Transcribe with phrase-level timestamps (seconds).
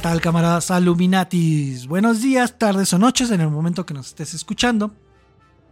[0.00, 1.86] ¿Qué tal, camaradas Aluminatis?
[1.86, 4.94] Buenos días, tardes o noches en el momento que nos estés escuchando.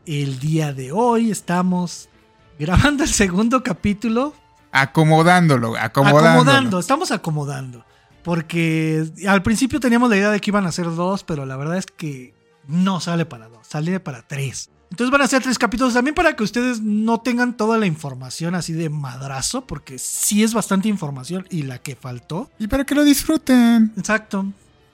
[0.04, 2.10] El día de hoy estamos
[2.58, 4.34] grabando el segundo capítulo.
[4.70, 6.28] Acomodándolo, acomodándolo.
[6.28, 7.86] Acomodando, estamos acomodando.
[8.22, 11.78] Porque al principio teníamos la idea de que iban a ser dos, pero la verdad
[11.78, 12.34] es que
[12.66, 14.68] no sale para dos, sale para tres.
[14.90, 18.54] Entonces van a ser tres capítulos también para que ustedes no tengan toda la información
[18.54, 22.50] así de madrazo, porque sí es bastante información y la que faltó.
[22.58, 23.92] Y para que lo disfruten.
[23.96, 24.46] Exacto.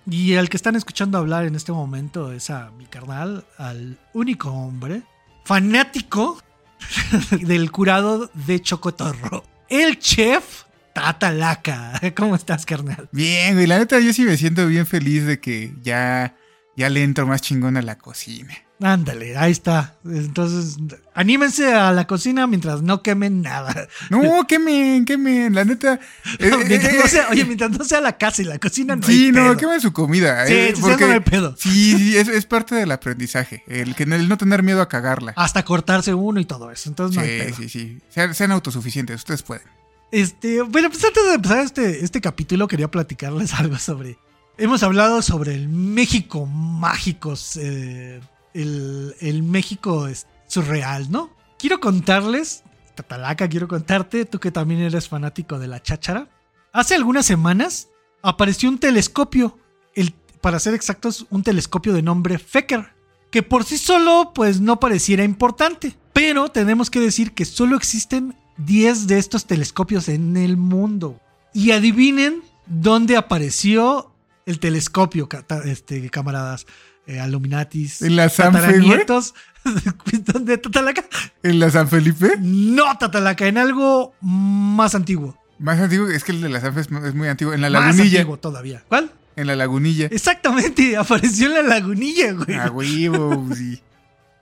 [0.06, 4.50] Y el que están escuchando hablar en este momento es a mi carnal, al único
[4.50, 5.02] hombre
[5.44, 6.42] fanático
[7.30, 9.44] del curado de Chocotorro.
[9.68, 12.00] El chef Tatalaca.
[12.16, 13.08] ¿Cómo estás, carnal?
[13.12, 13.66] Bien, güey.
[13.66, 16.36] La neta, yo sí me siento bien feliz de que ya,
[16.76, 18.54] ya le entro más chingón a la cocina.
[18.80, 19.96] Ándale, ahí está.
[20.04, 20.76] Entonces,
[21.14, 23.88] anímense a la cocina mientras no quemen nada.
[24.10, 26.00] No, quemen, quemen, la neta.
[26.40, 28.96] eh, Mientras eh, no eh, sea- oye, mientras no sea la casa y la cocina,
[28.96, 29.56] no Sí, hay no, pedo.
[29.56, 30.44] quemen su comida.
[30.46, 31.54] Sí, eh, porque- no hay pedo.
[31.56, 33.62] Sí, sí, es, es parte del aprendizaje.
[33.68, 35.32] El, que, el no tener miedo a cagarla.
[35.36, 36.88] Hasta cortarse uno y todo eso.
[36.88, 37.56] Entonces, no hay sí, pedo.
[37.56, 37.98] sí, sí.
[38.10, 39.64] Sean, sean autosuficientes, ustedes pueden.
[40.10, 44.18] Este, bueno, pues antes de empezar este, este capítulo quería platicarles algo sobre...
[44.58, 48.20] Hemos hablado sobre el México mágico, eh,
[48.54, 51.30] el, México es- surreal, ¿no?
[51.58, 52.62] Quiero contarles,
[52.94, 56.28] Tatalaca, quiero contarte, tú que también eres fanático de la cháchara.
[56.72, 57.88] Hace algunas semanas
[58.22, 59.58] apareció un telescopio,
[59.94, 62.92] el, para ser exactos, un telescopio de nombre Fecker,
[63.30, 68.36] que por sí solo pues no pareciera importante, pero tenemos que decir que solo existen
[68.58, 71.20] 10 de estos telescopios en el mundo.
[71.52, 74.12] Y adivinen dónde apareció
[74.46, 75.28] el telescopio,
[75.64, 76.66] este, camaradas,
[77.06, 79.34] eh, Illuminatis, ¿En la tataranietos.
[80.32, 81.04] ¿Dónde, Tatalaca?
[81.42, 82.34] ¿En la San Felipe?
[82.38, 85.38] No, Tatalaca, en algo más antiguo.
[85.58, 87.54] Más antiguo, es que el de la Sanfe es, es muy antiguo.
[87.54, 88.18] En la Más lagunilla.
[88.20, 88.82] antiguo todavía.
[88.88, 89.10] ¿Cuál?
[89.36, 90.06] En la lagunilla.
[90.06, 92.56] Exactamente, apareció en la lagunilla, güey.
[92.58, 93.80] A huevo, sí.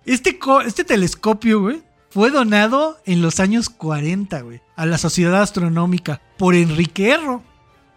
[0.04, 6.20] Este, este telescopio, güey, fue donado en los años 40, güey, a la Sociedad Astronómica
[6.36, 7.42] por Enrique Erro.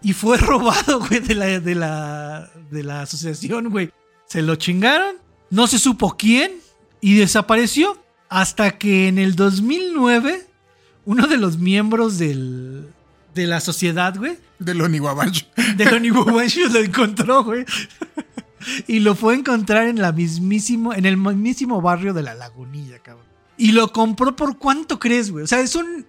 [0.04, 3.92] Y fue robado, güey, de la, de la, de la asociación, güey.
[4.28, 5.16] Se lo chingaron,
[5.50, 6.52] no se supo quién,
[7.02, 8.02] y desapareció.
[8.28, 10.48] Hasta que en el 2009,
[11.06, 12.90] uno de los miembros del,
[13.36, 15.46] de la sociedad, güey, Del Oniguabacho.
[15.78, 17.66] de Donny Bubancho lo encontró, güey.
[18.88, 22.98] Y lo fue a encontrar en la mismísimo, en el mismísimo barrio de la Lagunilla,
[22.98, 23.28] cabrón.
[23.58, 25.44] Y lo compró por cuánto crees, güey.
[25.44, 26.08] O sea, es un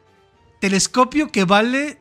[0.58, 1.98] telescopio que vale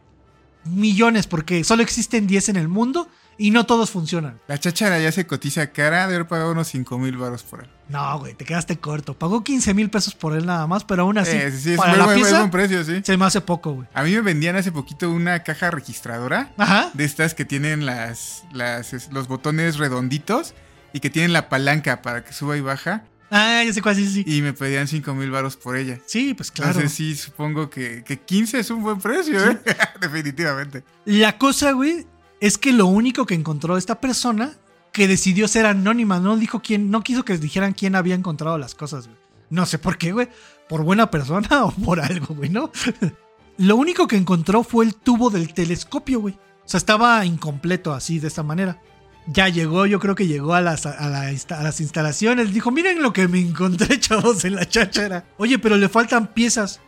[0.63, 4.39] millones porque solo existen 10 en el mundo y no todos funcionan.
[4.47, 7.69] La cháchara ya se cotiza cara de haber pagado unos 5 mil baros por él.
[7.89, 9.13] No, güey, te quedaste corto.
[9.13, 11.77] Pagó 15 mil pesos por él nada más, pero aún así, Eh, sí, sí, es,
[11.77, 13.01] para muy la buen, precio, sí.
[13.03, 13.87] se me hace poco, güey.
[13.93, 16.89] A mí me vendían hace poquito una caja registradora Ajá.
[16.93, 20.53] de estas que tienen las, las los botones redonditos
[20.93, 23.03] y que tienen la palanca para que suba y baja.
[23.31, 24.23] Ah, ya sé cuál, sí, sí.
[24.25, 25.99] Y me pedían 5 mil baros por ella.
[26.05, 26.71] Sí, pues claro.
[26.71, 29.59] Entonces sí, supongo que, que 15 es un buen precio, ¿eh?
[30.01, 30.83] Definitivamente.
[31.05, 32.05] La cosa, güey,
[32.39, 34.57] es que lo único que encontró esta persona
[34.91, 38.75] que decidió ser anónima, no dijo quién, no quiso que dijeran quién había encontrado las
[38.75, 39.19] cosas, güey.
[39.49, 40.29] No sé por qué, güey.
[40.69, 42.71] Por buena persona o por algo, güey, ¿no?
[43.57, 46.33] lo único que encontró fue el tubo del telescopio, güey.
[46.33, 48.81] O sea, estaba incompleto así, de esta manera.
[49.27, 52.53] Ya llegó, yo creo que llegó a las, a, las instalaciones.
[52.53, 55.25] Dijo, miren lo que me encontré, chavos, en la cháchara.
[55.37, 56.79] Oye, pero le faltan piezas.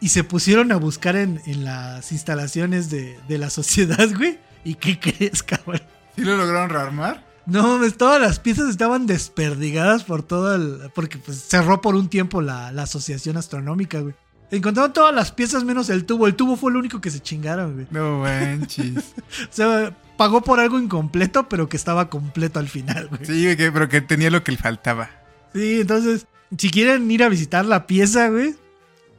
[0.00, 4.38] Y se pusieron a buscar en, en las instalaciones de, de la sociedad, güey.
[4.66, 5.80] ¿Y qué crees, cabrón?
[6.16, 7.24] ¿Sí lo lograron rearmar?
[7.46, 10.90] No, todas las piezas estaban desperdigadas por todo el...
[10.92, 14.14] Porque pues, cerró por un tiempo la, la asociación astronómica, güey.
[14.50, 16.26] Encontraron todas las piezas menos el tubo.
[16.26, 17.86] El tubo fue lo único que se chingaron, güey.
[17.92, 19.14] No manches.
[19.48, 23.24] O sea, pagó por algo incompleto, pero que estaba completo al final, güey.
[23.24, 25.10] Sí, güey, pero que tenía lo que le faltaba.
[25.54, 26.26] Sí, entonces,
[26.58, 28.56] si quieren ir a visitar la pieza, güey,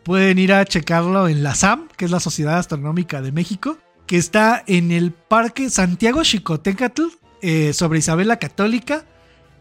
[0.04, 3.78] pueden ir a checarlo en la SAM, que es la Sociedad Astronómica de México,
[4.08, 7.04] que está en el Parque Santiago Xicotecatl,
[7.42, 9.06] eh, sobre Isabel la Católica,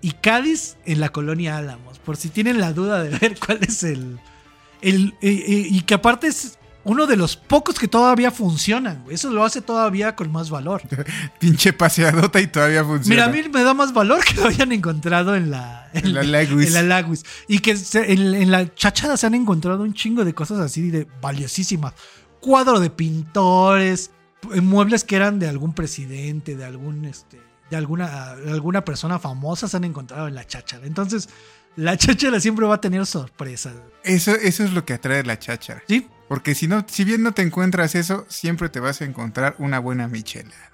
[0.01, 1.99] y Cádiz, en la colonia Álamos.
[1.99, 4.19] Por si tienen la duda de ver cuál es el.
[4.81, 9.03] el eh, eh, y que aparte es uno de los pocos que todavía funcionan.
[9.11, 10.83] Eso lo hace todavía con más valor.
[11.41, 13.09] Pinche paseadota y todavía funciona.
[13.09, 16.23] Mira, a mí me da más valor que lo hayan encontrado en la, En la
[16.23, 16.65] Lagos.
[16.65, 17.25] en la Lagos.
[17.49, 20.91] Y que se- en, en la chachada se han encontrado un chingo de cosas así
[20.91, 21.95] de valiosísimas.
[22.41, 24.13] Cuadro de pintores,
[24.63, 27.41] muebles que eran de algún presidente, de algún este,
[27.71, 30.87] de alguna, de alguna persona famosa se han encontrado en la cháchara.
[30.87, 31.29] Entonces,
[31.75, 33.75] la cháchara siempre va a tener sorpresas.
[34.05, 35.83] Eso, eso es lo que atrae la cháchara.
[35.89, 36.07] ¿Sí?
[36.29, 39.79] Porque si no, si bien no te encuentras eso, siempre te vas a encontrar una
[39.79, 40.71] buena michelada.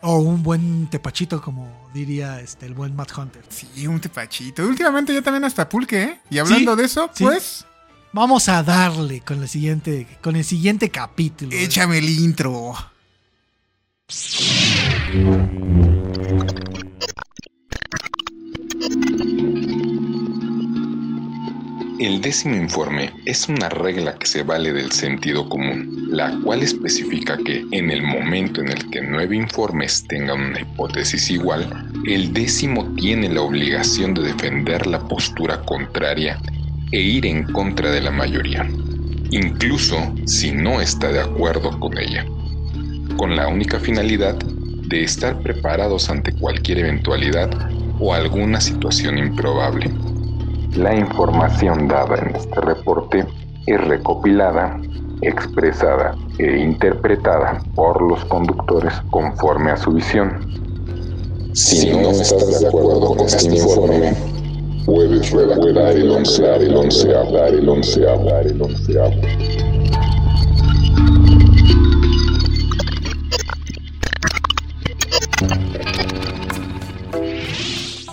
[0.00, 3.42] O un buen tepachito, como diría este, el buen Matt Hunter.
[3.48, 4.62] Sí, un tepachito.
[4.64, 6.20] Últimamente ya también hasta pulque, ¿eh?
[6.30, 7.24] Y hablando Sí, de eso, sí.
[7.24, 7.64] pues,
[8.12, 11.50] Vamos a darle con el siguiente, con el siguiente capítulo.
[11.52, 12.74] échame el intro.
[22.00, 27.36] El décimo informe es una regla que se vale del sentido común, la cual especifica
[27.36, 31.68] que en el momento en el que nueve informes tengan una hipótesis igual,
[32.06, 36.40] el décimo tiene la obligación de defender la postura contraria
[36.92, 38.66] e ir en contra de la mayoría,
[39.30, 42.24] incluso si no está de acuerdo con ella,
[43.16, 44.36] con la única finalidad
[44.88, 47.50] de estar preparados ante cualquier eventualidad
[48.00, 49.90] o alguna situación improbable.
[50.76, 53.24] La información dada en este reporte
[53.66, 54.80] es recopilada,
[55.22, 60.58] expresada e interpretada por los conductores conforme a su visión.
[61.54, 64.14] Si no estás de acuerdo con este informe,
[64.86, 69.14] puedes redactar el onceavo, el onceavo, el onceavo, el onceavo.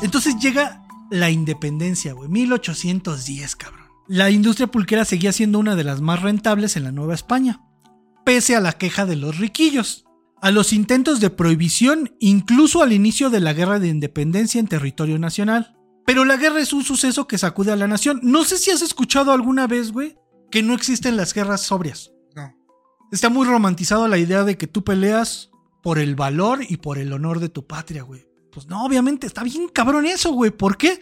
[0.06, 2.30] Entonces llega la independencia, güey.
[2.30, 3.86] 1810, cabrón.
[4.07, 7.63] La industria pulquera seguía siendo una de las más rentables en la Nueva España,
[8.24, 10.06] pese a la queja de los riquillos,
[10.44, 15.18] a los intentos de prohibición, incluso al inicio de la guerra de independencia en territorio
[15.18, 15.75] nacional.
[16.06, 18.19] Pero la guerra es un suceso que sacude a la nación.
[18.22, 20.16] No sé si has escuchado alguna vez, güey,
[20.52, 22.12] que no existen las guerras sobrias.
[22.36, 22.54] No.
[23.12, 25.50] Está muy romantizado la idea de que tú peleas
[25.81, 28.34] por el valor y por el honor de tu patria, güey.
[28.56, 30.50] Pues no, obviamente, está bien cabrón eso, güey.
[30.50, 31.00] ¿Por qué?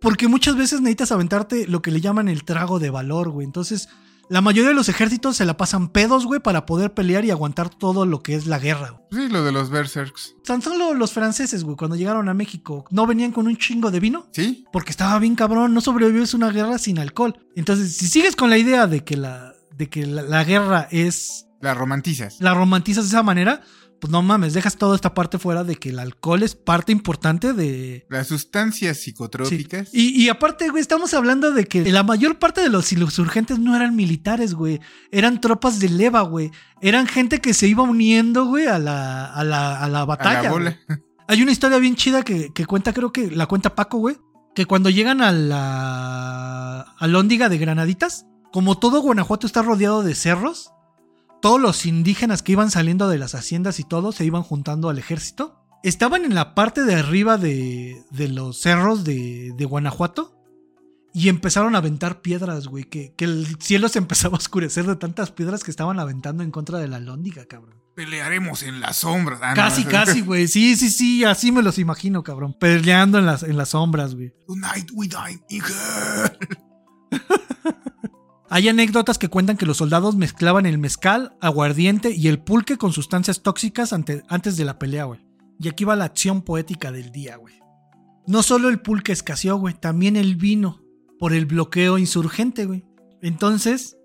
[0.00, 3.44] Porque muchas veces necesitas aventarte lo que le llaman el trago de valor, güey.
[3.46, 3.88] Entonces,
[4.28, 7.70] la mayoría de los ejércitos se la pasan pedos, güey, para poder pelear y aguantar
[7.70, 8.90] todo lo que es la guerra.
[9.10, 9.26] güey.
[9.26, 10.34] Sí, lo de los berserks.
[10.44, 14.00] Tan solo los franceses, güey, cuando llegaron a México, ¿no venían con un chingo de
[14.00, 14.26] vino?
[14.32, 14.64] ¿Sí?
[14.72, 17.38] Porque estaba bien cabrón, no sobrevives una guerra sin alcohol.
[17.56, 21.46] Entonces, si sigues con la idea de que la, de que la, la guerra es
[21.62, 22.40] La romantizas.
[22.40, 23.62] la romantizas de esa manera,
[24.04, 27.54] pues no mames, dejas toda esta parte fuera de que el alcohol es parte importante
[27.54, 28.04] de...
[28.10, 29.04] Las sustancias Sí.
[29.04, 29.88] psicotrópicas.
[29.94, 33.74] Y, y aparte, güey, estamos hablando de que la mayor parte de los insurgentes no
[33.74, 34.78] eran militares, güey.
[35.10, 36.50] Eran tropas de leva, güey.
[36.82, 40.42] Eran gente que se iba uniendo, güey, a la, a la, a la a batalla.
[40.42, 40.64] la güey.
[40.64, 40.78] bola.
[41.26, 44.18] Hay una historia bien chida que, que cuenta, creo que la cuenta Paco, güey.
[44.54, 50.72] Que cuando llegan a la alhóndiga de Granaditas, como todo Guanajuato está rodeado de cerros,
[51.44, 54.96] todos los indígenas que iban saliendo de las haciendas y todo se iban juntando al
[54.96, 55.60] ejército.
[55.82, 60.42] Estaban en la parte de arriba de, de los cerros de, de Guanajuato
[61.12, 62.84] y empezaron a aventar piedras, güey.
[62.84, 66.50] Que, que el cielo se empezaba a oscurecer de tantas piedras que estaban aventando en
[66.50, 67.74] contra de la alhóndiga, cabrón.
[67.94, 69.40] Pelearemos en las sombras.
[69.42, 70.48] Ah, Casi, casi, güey.
[70.48, 72.56] Sí, sí, sí, así me los imagino, cabrón.
[72.58, 74.32] Peleando en las, en las sombras, güey.
[74.46, 75.10] Tonight we
[75.50, 76.38] in hell.
[78.54, 82.92] Hay anécdotas que cuentan que los soldados mezclaban el mezcal, aguardiente y el pulque con
[82.92, 85.26] sustancias tóxicas ante- antes de la pelea, güey.
[85.58, 87.54] Y aquí va la acción poética del día, güey.
[88.28, 90.80] No solo el pulque escaseó, güey, también el vino
[91.18, 92.84] por el bloqueo insurgente, güey.
[93.22, 93.96] Entonces,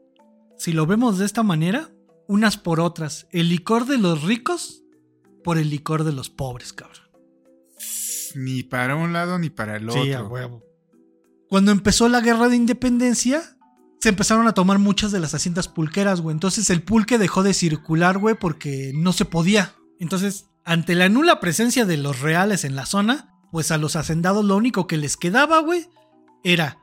[0.58, 1.92] si lo vemos de esta manera,
[2.28, 4.82] unas por otras, el licor de los ricos
[5.44, 7.06] por el licor de los pobres, cabrón.
[8.34, 10.34] Ni para un lado ni para el Sí, a otro.
[10.34, 10.64] huevo.
[11.50, 13.58] Cuando empezó la guerra de independencia,
[14.00, 16.34] se empezaron a tomar muchas de las haciendas pulqueras, güey.
[16.34, 19.76] Entonces el pulque dejó de circular, güey, porque no se podía.
[20.00, 24.46] Entonces, ante la nula presencia de los reales en la zona, pues a los hacendados
[24.46, 25.90] lo único que les quedaba, güey,
[26.44, 26.78] era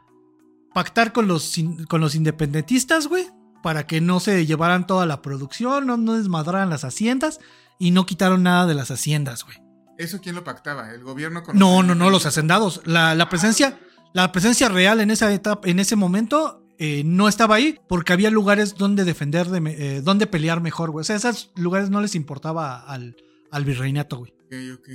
[0.74, 1.54] pactar con los,
[1.88, 3.26] con los independentistas, güey,
[3.62, 7.40] para que no se llevaran toda la producción, no, no desmadraran las haciendas
[7.78, 9.56] y no quitaron nada de las haciendas, güey.
[9.96, 10.90] ¿Eso quién lo pactaba?
[10.90, 12.82] ¿El gobierno con No, no, no, los hacendados.
[12.84, 13.80] La, la presencia,
[14.12, 18.30] la presencia real en esa etapa, en ese momento, eh, no estaba ahí porque había
[18.30, 21.02] lugares donde defender, de, eh, donde pelear mejor, güey.
[21.02, 23.16] O sea, esos lugares no les importaba al,
[23.50, 24.32] al virreinato, güey.
[24.46, 24.88] Ok, ok.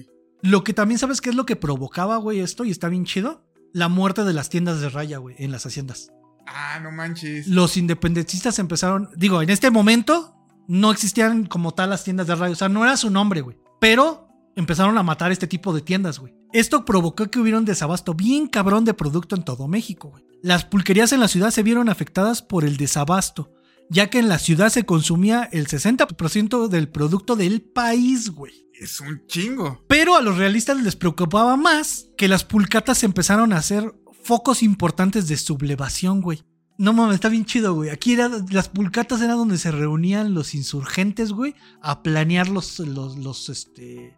[0.44, 3.46] Lo que también sabes qué es lo que provocaba, güey, esto, y está bien chido.
[3.74, 6.12] La muerte de las tiendas de raya, güey, en las haciendas.
[6.48, 7.48] Ah, no manches.
[7.48, 10.36] Los independentistas empezaron, digo, en este momento
[10.68, 13.58] no existían como tal las tiendas de raya, o sea, no era su nombre, güey.
[13.80, 16.34] Pero empezaron a matar este tipo de tiendas, güey.
[16.54, 20.26] Esto provocó que hubiera un desabasto bien cabrón de producto en todo México, güey.
[20.42, 23.54] Las pulquerías en la ciudad se vieron afectadas por el desabasto,
[23.90, 28.68] ya que en la ciudad se consumía el 60% del producto del país, güey.
[28.74, 29.86] Es un chingo.
[29.88, 33.94] Pero a los realistas les preocupaba más que las pulcatas empezaron a ser
[34.24, 36.44] focos importantes de sublevación, güey.
[36.78, 37.92] No mames, está bien chido, güey.
[37.92, 43.18] Aquí era, las pulcatas eran donde se reunían los insurgentes, güey, a planear los, los,
[43.18, 44.18] los, este,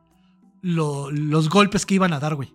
[0.64, 2.52] lo- los golpes que iban a dar, güey.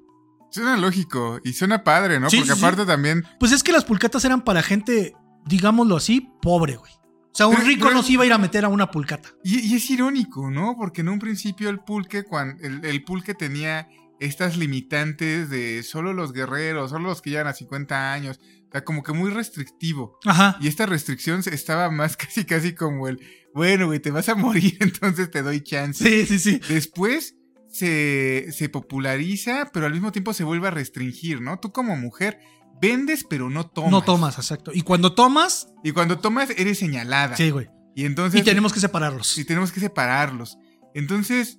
[0.50, 2.28] Suena lógico y suena padre, ¿no?
[2.30, 2.64] Sí, Porque sí, sí.
[2.64, 3.22] aparte también.
[3.38, 5.12] Pues es que las pulcatas eran para gente,
[5.46, 6.90] digámoslo así, pobre, güey.
[6.92, 8.90] O sea, un Pero- rico pero- no se iba a ir a meter a una
[8.90, 9.28] pulcata.
[9.44, 10.74] Y, y es irónico, ¿no?
[10.76, 13.88] Porque en un principio el pulque, cuando, el, el pulque tenía
[14.20, 18.40] estas limitantes de solo los guerreros, solo los que llegan a 50 años.
[18.68, 20.18] O sea, como que muy restrictivo.
[20.26, 20.56] Ajá.
[20.60, 23.20] Y esta restricción estaba más casi, casi como el,
[23.54, 26.02] bueno, güey, te vas a morir, entonces te doy chance.
[26.04, 26.60] Sí, sí, sí.
[26.68, 27.34] Después
[27.78, 31.58] se, se populariza, pero al mismo tiempo se vuelve a restringir, ¿no?
[31.58, 32.38] Tú como mujer
[32.80, 33.90] vendes, pero no tomas.
[33.90, 34.70] No tomas, exacto.
[34.74, 37.36] Y cuando tomas, Y cuando tomas, eres señalada.
[37.36, 37.68] sí, güey.
[37.94, 38.40] Y entonces.
[38.40, 39.38] Y tenemos que separarlos.
[39.38, 40.56] y tenemos que separarlos.
[40.94, 41.58] Entonces,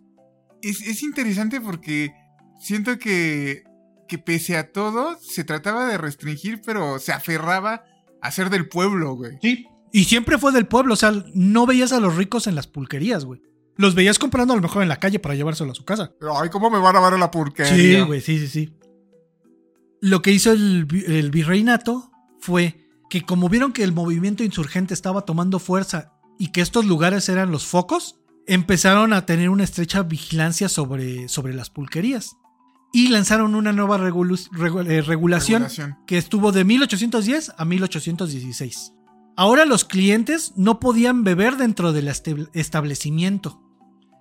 [0.62, 2.14] es, es interesante porque
[2.60, 3.64] siento que,
[4.08, 7.84] que pese a todo, se trataba de restringir, pero se aferraba
[8.22, 9.38] a ser del pueblo, güey.
[9.42, 9.66] Sí.
[9.92, 13.26] Y siempre fue del pueblo, o sea, no veías a los ricos en las pulquerías,
[13.26, 13.42] güey.
[13.80, 16.12] Los veías comprando a lo mejor en la calle para llevárselo a su casa.
[16.42, 17.74] Ay, ¿cómo me van a dar a la porquería?
[17.74, 18.74] Sí, güey, sí, sí, sí.
[20.02, 24.94] Lo que hizo el, vi- el virreinato fue que como vieron que el movimiento insurgente
[24.94, 28.18] estaba tomando fuerza y que estos lugares eran los focos,
[28.48, 32.36] empezaron a tener una estrecha vigilancia sobre, sobre las pulquerías.
[32.92, 35.98] Y lanzaron una nueva eh, regulación Regulación.
[36.06, 38.92] que estuvo de 1810 a 1816.
[39.38, 42.10] Ahora los clientes no podían beber dentro del
[42.54, 43.62] establecimiento,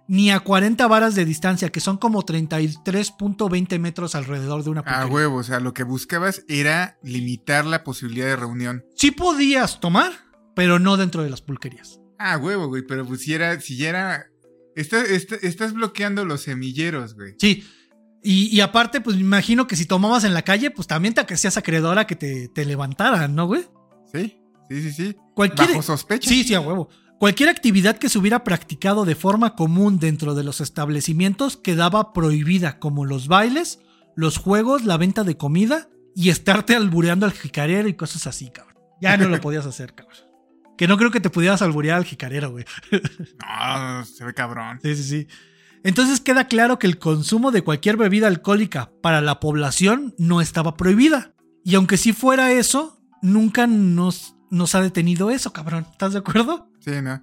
[0.08, 4.84] ni a 40 varas de distancia, que son como 33.20 metros alrededor de una A
[4.84, 5.06] pulquería.
[5.14, 8.84] huevo, o sea, lo que buscabas era limitar la posibilidad de reunión.
[8.96, 10.12] Sí podías tomar,
[10.54, 12.00] pero no dentro de las pulquerías.
[12.18, 14.26] Ah, huevo, güey, pero pues si era, si ya era...
[14.74, 17.34] está- está- estás bloqueando los semilleros, güey.
[17.38, 17.64] Sí.
[18.22, 21.20] Y, y aparte, pues me imagino que si tomabas en la calle, pues también te
[21.20, 23.62] hacías acreedora que te, te levantaran, ¿no, güey?
[24.12, 25.16] Sí, sí, sí, sí.
[25.36, 26.28] Cualquier, Bajo sospecha.
[26.28, 26.88] Sí, sí, a huevo.
[27.18, 32.78] Cualquier actividad que se hubiera practicado de forma común dentro de los establecimientos quedaba prohibida,
[32.78, 33.80] como los bailes,
[34.14, 38.76] los juegos, la venta de comida y estarte albureando al jicarero y cosas así, cabrón.
[39.00, 40.16] Ya no lo podías hacer, cabrón.
[40.76, 42.64] Que no creo que te pudieras alburear al jicarero, güey.
[43.40, 44.78] No, se ve cabrón.
[44.80, 45.26] Sí, sí, sí.
[45.82, 50.76] Entonces queda claro que el consumo de cualquier bebida alcohólica para la población no estaba
[50.76, 51.34] prohibida.
[51.64, 55.86] Y aunque sí fuera eso, nunca nos, nos ha detenido eso, cabrón.
[55.90, 56.68] ¿Estás de acuerdo?
[56.80, 57.22] Sí, ¿no?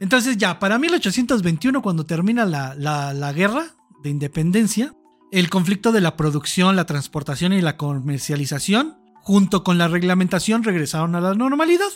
[0.00, 4.94] Entonces ya, para 1821, cuando termina la, la- la guerra de independencia,
[5.32, 11.14] el conflicto de la producción, la transportación y la comercialización, junto con la reglamentación, regresaron
[11.14, 11.88] a la normalidad.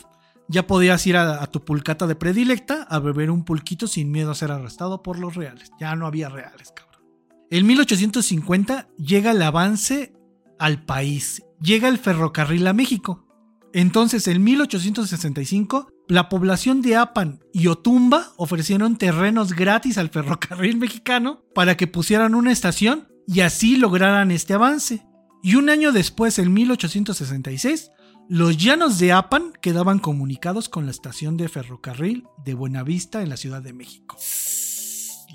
[0.49, 4.33] Ya podías ir a, a tu pulcata de predilecta a beber un pulquito sin miedo
[4.33, 5.71] a ser arrestado por los reales.
[5.78, 7.02] Ya no había reales, cabrón.
[7.50, 10.12] En 1850 llega el avance
[10.59, 11.42] al país.
[11.61, 13.26] Llega el ferrocarril a México.
[13.72, 21.44] Entonces, en 1865, la población de Apan y Otumba ofrecieron terrenos gratis al ferrocarril mexicano
[21.54, 25.06] para que pusieran una estación y así lograran este avance.
[25.42, 27.92] Y un año después, en 1866,
[28.28, 33.36] los llanos de Apan quedaban comunicados con la estación de ferrocarril de Buenavista en la
[33.36, 34.16] Ciudad de México.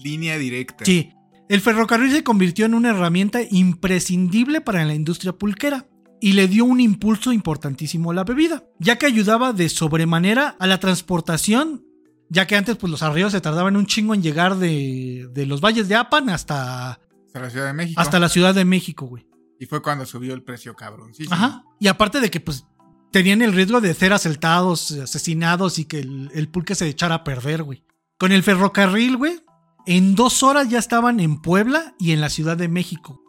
[0.03, 0.83] Línea directa.
[0.83, 1.13] Sí,
[1.47, 5.87] el ferrocarril se convirtió en una herramienta imprescindible para la industria pulquera
[6.25, 10.65] y le dio un impulso importantísimo a la bebida, ya que ayudaba de sobremanera a
[10.65, 11.85] la transportación,
[12.29, 15.61] ya que antes pues los arrieros se tardaban un chingo en llegar de, de los
[15.61, 18.01] valles de Apan hasta, Hasta la Ciudad de México.
[18.01, 19.27] hasta la Ciudad de México, güey.
[19.59, 21.13] Y fue cuando subió el precio, cabrón.
[21.13, 21.25] Sí.
[21.29, 21.63] Ajá.
[21.79, 22.65] Y aparte de que pues
[23.11, 27.23] tenían el riesgo de ser asaltados, asesinados y que el, el pulque se echara a
[27.23, 27.83] perder, güey.
[28.17, 29.41] Con el ferrocarril, güey,
[29.85, 33.21] en dos horas ya estaban en Puebla y en la Ciudad de México.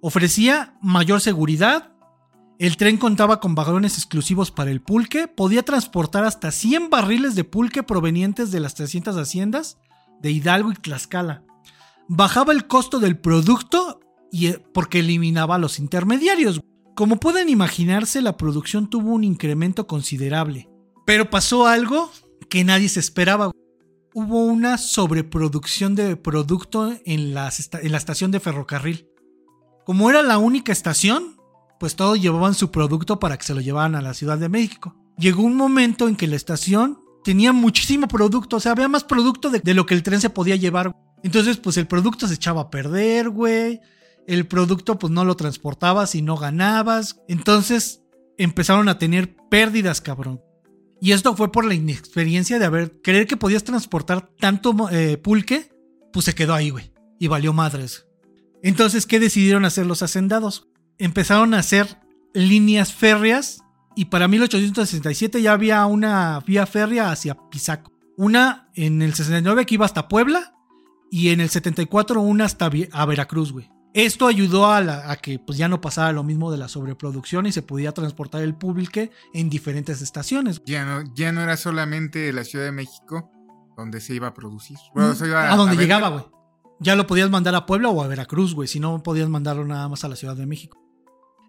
[0.00, 1.92] Ofrecía mayor seguridad.
[2.58, 5.28] El tren contaba con vagones exclusivos para el pulque.
[5.28, 9.76] Podía transportar hasta 100 barriles de pulque provenientes de las 300 haciendas
[10.22, 11.44] de Hidalgo y Tlaxcala.
[12.08, 14.00] Bajaba el costo del producto
[14.32, 16.60] y eh, porque eliminaba a los intermediarios.
[16.94, 20.70] Como pueden imaginarse, la producción tuvo un incremento considerable.
[21.04, 22.10] Pero pasó algo
[22.48, 23.50] que nadie se esperaba.
[24.14, 29.06] Hubo una sobreproducción de producto en, la estación de ferrocarril.
[29.84, 31.35] Como era la única estación,
[31.78, 34.94] pues todos llevaban su producto para que se lo llevaran a la Ciudad de México.
[35.18, 39.50] Llegó un momento en que la estación tenía muchísimo producto, o sea, había más producto
[39.50, 40.94] de, lo que el tren se podía llevar.
[41.22, 43.80] Entonces, pues el producto se echaba a perder, güey.
[44.26, 47.20] El producto, pues no lo transportabas y no ganabas.
[47.28, 48.02] Entonces,
[48.38, 50.40] empezaron a tener pérdidas, cabrón.
[51.00, 55.70] Y esto fue por la inexperiencia de haber creer que podías transportar tanto eh, pulque,
[56.12, 56.92] pues se quedó ahí, güey.
[57.18, 58.06] Y valió madres.
[58.62, 60.68] Entonces, ¿qué decidieron hacer los hacendados?
[60.98, 61.98] Empezaron a hacer
[62.32, 63.62] líneas férreas
[63.94, 67.92] y para 1867 ya había una vía férrea hacia Pisaco.
[68.16, 70.54] Una en el 69 que iba hasta Puebla
[71.10, 73.70] y en el 74 una hasta a Veracruz, güey.
[73.94, 77.62] Esto ayudó a, que pues, ya no pasara lo mismo de la sobreproducción y se
[77.62, 79.00] podía transportar el público
[79.32, 80.60] en diferentes estaciones.
[80.66, 83.30] Ya no, ya no era solamente la Ciudad de México
[83.74, 84.76] donde se iba a producir.
[84.94, 86.24] A, donde llegaba, güey.
[86.78, 88.68] Ya lo podías mandar a Puebla o a Veracruz, güey.
[88.68, 90.85] Si no, podías mandarlo nada más a la Ciudad de México.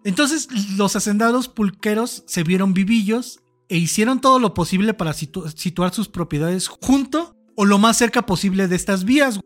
[0.04, 6.08] Entonces, los hacendados pulqueros se vieron vivillos e hicieron todo lo posible para situar sus
[6.08, 9.40] propiedades junto o lo más cerca posible de estas vías.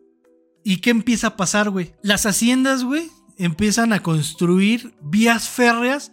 [0.63, 1.93] ¿Y qué empieza a pasar, güey?
[2.01, 6.11] Las haciendas, güey, empiezan a construir vías férreas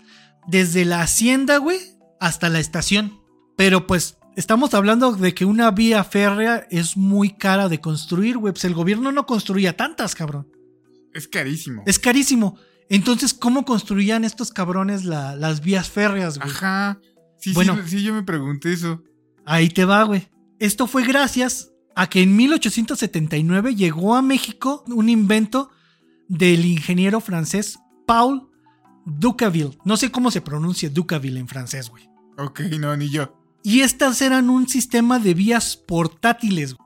[0.49, 1.78] desde la hacienda, güey,
[2.18, 3.20] hasta la estación.
[3.56, 8.52] Pero pues estamos hablando de que una vía férrea es muy cara de construir, güey.
[8.52, 10.49] Pues el gobierno no construía tantas, cabrón.
[11.12, 11.82] Es carísimo.
[11.87, 12.56] Es carísimo.
[12.90, 16.50] Entonces, ¿cómo construían estos cabrones las vías férreas, güey?
[16.50, 17.00] Ajá.
[17.38, 19.02] Sí, bueno, sí, sí, yo me pregunté eso.
[19.47, 20.28] Ahí te va, güey.
[20.59, 25.70] Esto fue gracias a que en 1879 llegó a México un invento
[26.28, 28.50] del ingeniero francés Paul
[29.06, 29.78] Ducaville.
[29.85, 32.11] No sé cómo se pronuncia Ducaville en francés, güey.
[32.37, 33.37] Ok, no, ni yo.
[33.62, 36.76] Y estas eran un sistema de vías portátiles,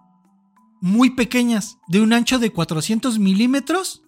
[0.81, 4.04] muy pequeñas, de un ancho de 400 milímetros.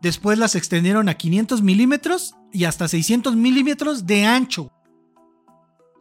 [0.00, 4.70] Después las extendieron a 500 milímetros y hasta 600 milímetros de ancho.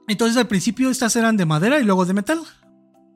[0.08, 2.42] Entonces al principio estas eran de madera y luego de metal.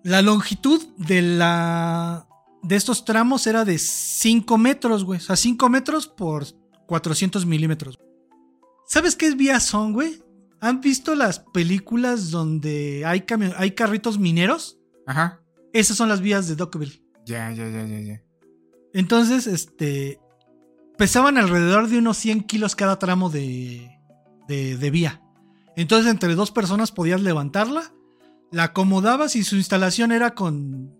[0.03, 2.27] La longitud de la
[2.63, 5.19] de estos tramos era de 5 metros, güey.
[5.19, 6.45] O sea, 5 metros por
[6.87, 7.99] 400 milímetros.
[8.87, 10.21] ¿Sabes qué es vías son, güey?
[10.59, 13.25] ¿Han visto las películas donde hay,
[13.57, 14.79] hay carritos mineros?
[15.07, 15.41] Ajá.
[15.73, 17.01] Esas son las vías de Dockville.
[17.25, 18.21] Ya, ya, ya, ya, ya.
[18.93, 20.19] Entonces, este.
[20.97, 23.99] Pesaban alrededor de unos 100 kilos cada tramo de,
[24.47, 25.21] de, de vía.
[25.75, 27.91] Entonces, entre dos personas podías levantarla
[28.51, 30.93] la acomodabas y su instalación era con.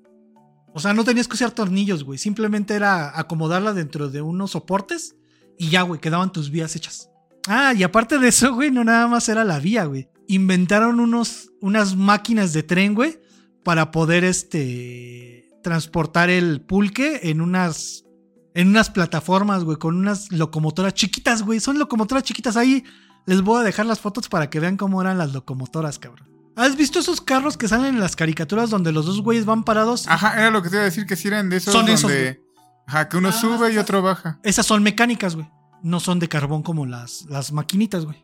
[0.74, 2.18] O sea, no tenías que usar tornillos, güey.
[2.18, 5.16] Simplemente era acomodarla dentro de unos soportes
[5.58, 7.10] y ya, güey, quedaban tus vías hechas.
[7.48, 10.10] Ah, y aparte de eso, güey, no nada más era la vía, güey.
[10.28, 13.20] Inventaron unos, unas máquinas de tren, güey,
[13.64, 18.06] para poder, este, transportar el pulque en unas,
[18.54, 21.60] en unas plataformas, güey, con unas locomotoras chiquitas, güey.
[21.60, 22.84] Son locomotoras chiquitas ahí.
[23.26, 26.28] Les voy a dejar las fotos para que vean cómo eran las locomotoras, cabrón.
[26.56, 30.08] ¿Has visto esos carros que salen en las caricaturas donde los dos güeyes van parados?
[30.08, 32.42] Ajá, era lo que te iba a decir, que si eran de esos son donde...
[32.88, 34.40] Ajá, que uno ah, sube y otro baja.
[34.44, 35.48] Esas son mecánicas, güey.
[35.82, 38.24] No son de carbón como las, las maquinitas, güey.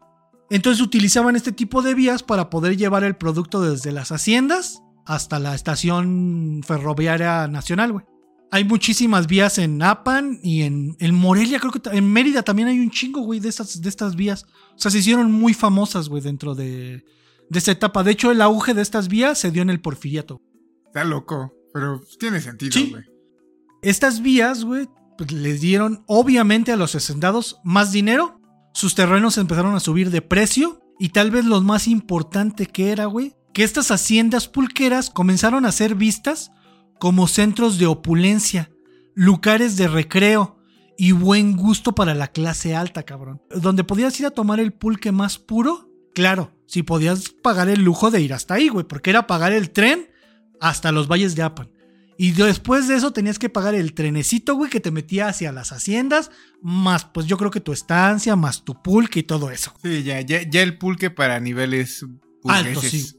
[0.50, 5.40] Entonces utilizaban este tipo de vías para poder llevar el producto desde las haciendas hasta
[5.40, 8.06] la estación ferroviaria nacional, güey.
[8.50, 12.80] Hay muchísimas vías en Apan y en, en, Morelia, creo que en Mérida también hay
[12.80, 14.46] un chingo, güey, de estas, de estas vías.
[14.76, 17.04] O sea, se hicieron muy famosas, güey, dentro de,
[17.50, 18.04] de esa etapa.
[18.04, 20.42] De hecho, el auge de estas vías se dio en el porfiriato.
[20.86, 23.04] Está loco, pero tiene sentido, güey.
[23.82, 28.40] Estas vías, güey, pues, les dieron obviamente a los hacendados más dinero.
[28.74, 30.82] Sus terrenos empezaron a subir de precio.
[31.00, 35.72] Y tal vez lo más importante que era, güey, que estas haciendas pulqueras comenzaron a
[35.72, 36.52] ser vistas
[37.00, 38.72] como centros de opulencia,
[39.14, 40.58] lugares de recreo
[40.98, 43.42] y buen gusto para la clase alta, cabrón.
[43.50, 48.12] Donde podías ir a tomar el pulque más puro, claro, si podías pagar el lujo
[48.12, 50.10] de ir hasta ahí, güey, porque era pagar el tren
[50.60, 51.70] hasta los valles de Apan.
[52.20, 55.72] Y después de eso tenías que pagar el trenecito, güey, que te metía hacia las
[55.72, 56.32] haciendas,
[56.64, 59.72] más pues yo creo que tu estancia, más tu pulque y todo eso.
[59.84, 62.04] Sí, ya, ya, ya el pulque para niveles
[62.44, 63.17] altos, sí.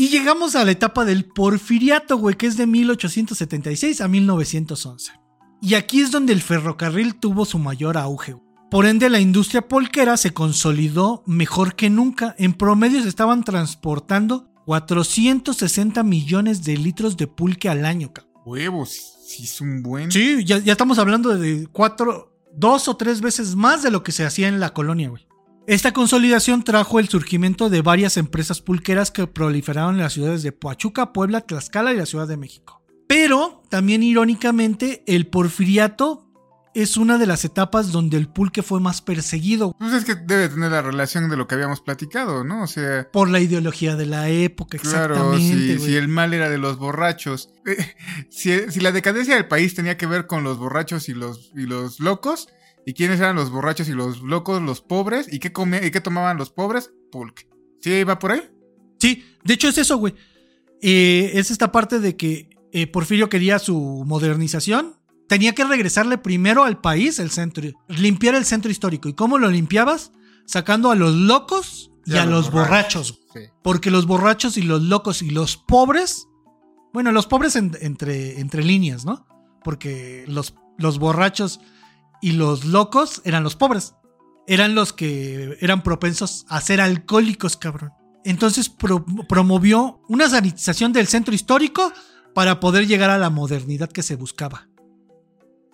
[0.00, 5.12] Y llegamos a la etapa del porfiriato, güey, que es de 1876 a 1911.
[5.60, 8.34] Y aquí es donde el ferrocarril tuvo su mayor auge.
[8.70, 12.34] Por ende, la industria polquera se consolidó mejor que nunca.
[12.38, 18.10] En promedio se estaban transportando 460 millones de litros de pulque al año.
[18.46, 20.10] Huevos, sí es un buen.
[20.10, 24.24] Sí, ya, estamos hablando de cuatro, dos o tres veces más de lo que se
[24.24, 25.26] hacía en la colonia, güey.
[25.70, 30.50] Esta consolidación trajo el surgimiento de varias empresas pulqueras que proliferaron en las ciudades de
[30.50, 32.82] Poachuca, Puebla, Tlaxcala y la Ciudad de México.
[33.06, 36.26] Pero también irónicamente el porfiriato
[36.74, 39.76] es una de las etapas donde el pulque fue más perseguido.
[39.78, 42.64] Pues es que debe tener la relación de lo que habíamos platicado, ¿no?
[42.64, 43.08] O sea.
[43.12, 47.48] Por la ideología de la época, claro, Si, si, el mal era de los borrachos.
[48.44, 51.66] Eh, si, la decadencia del país tenía que ver con los borrachos y los, y
[51.66, 52.48] los locos.
[52.86, 54.62] ¿Y quiénes eran los borrachos y los locos?
[54.62, 55.32] Los pobres.
[55.32, 56.92] ¿Y qué, comía, y qué tomaban los pobres?
[57.10, 57.46] Pulque.
[57.80, 58.42] ¿Sí iba por ahí?
[58.98, 60.14] Sí, de hecho es eso, güey.
[60.82, 66.64] Eh, es esta parte de que eh, Porfirio quería su modernización tenía que regresarle primero
[66.64, 69.08] al país el centro, limpiar el centro histórico.
[69.08, 70.10] ¿Y cómo lo limpiabas?
[70.44, 73.20] Sacando a los locos y, a, los borrachos.
[73.62, 76.26] Porque los borrachos y los locos y los pobres,
[76.92, 79.24] bueno, los pobres entre, entre líneas, ¿no?
[79.62, 81.60] porque los, los borrachos
[82.22, 83.94] y los locos eran los pobres.
[84.46, 87.90] Eran los que eran propensos a ser alcohólicos, cabrón.
[88.24, 91.92] Entonces pro- promovió una sanitización del centro histórico
[92.34, 94.68] para poder llegar a la modernidad que se buscaba.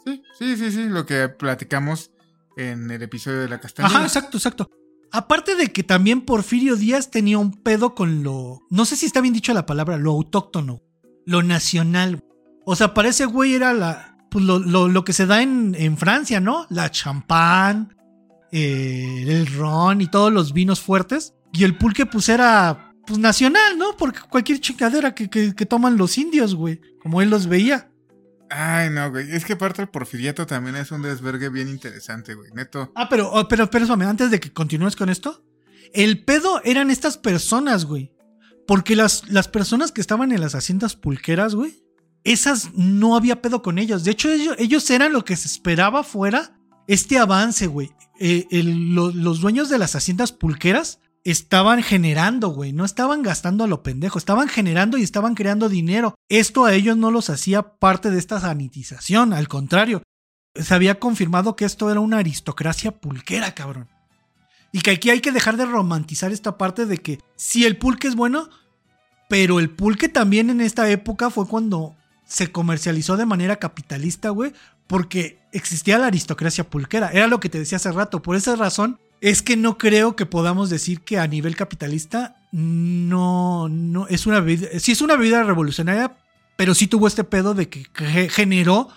[0.05, 2.11] Sí, sí, sí, sí, lo que platicamos
[2.57, 3.97] en el episodio de la castañeda.
[3.97, 4.71] Ajá, exacto, exacto.
[5.13, 8.61] Aparte de que también Porfirio Díaz tenía un pedo con lo.
[8.71, 10.83] No sé si está bien dicho la palabra, lo autóctono,
[11.25, 12.21] lo nacional.
[12.65, 14.16] O sea, para ese güey era la.
[14.37, 16.67] Pues lo, lo- lo que se da en, en Francia, ¿no?
[16.69, 17.97] La champán,
[18.53, 21.33] eh, el ron y todos los vinos fuertes.
[21.55, 22.93] Y el pulque, pues era.
[23.07, 23.97] Pues nacional, ¿no?
[23.97, 26.83] Porque cualquier chingadera que, que- que toman los indios, güey.
[27.03, 27.91] Como él los veía.
[28.51, 29.35] Ay, no, güey.
[29.35, 32.51] Es que aparte el porfiriato también es un desvergue bien interesante, güey.
[32.53, 32.93] Neto.
[32.95, 35.43] Ah, pero, oh, pero, pero, espérame, antes de que continúes con esto.
[35.95, 38.13] El pedo eran estas personas, güey.
[38.67, 41.75] Porque las, las personas que estaban en las haciendas pulqueras, güey,
[42.27, 44.03] esas no había pedo con ellos.
[44.03, 46.59] De hecho, ellos, ellos eran lo que se esperaba fuera
[46.89, 47.93] este avance, güey.
[48.19, 52.73] Eh, los dueños de las haciendas pulqueras estaban generando, güey.
[52.73, 54.19] No estaban gastando a lo pendejo.
[54.19, 56.17] Estaban generando y estaban creando dinero.
[56.29, 59.33] Esto a ellos no los hacía parte de esta sanitización.
[59.33, 60.03] Al contrario,
[60.57, 63.89] se había confirmado que esto era una aristocracia pulquera, cabrón.
[64.73, 68.09] Y que aquí hay que dejar de romantizar esta parte de que sí, el pulque
[68.09, 68.51] es bueno,
[69.29, 71.95] pero el pulque también en esta época fue cuando
[72.27, 74.53] se comercializó de manera capitalista, güey,
[74.87, 77.11] porque existía la aristocracia pulquera.
[77.11, 78.21] Era lo que te decía hace rato.
[78.23, 83.69] Por esa razón es que no creo que podamos decir que a nivel capitalista no,
[83.69, 86.17] no es una bebida, sí es una bebida revolucionaria,
[86.57, 88.89] pero sí tuvo este pedo de que ge- generó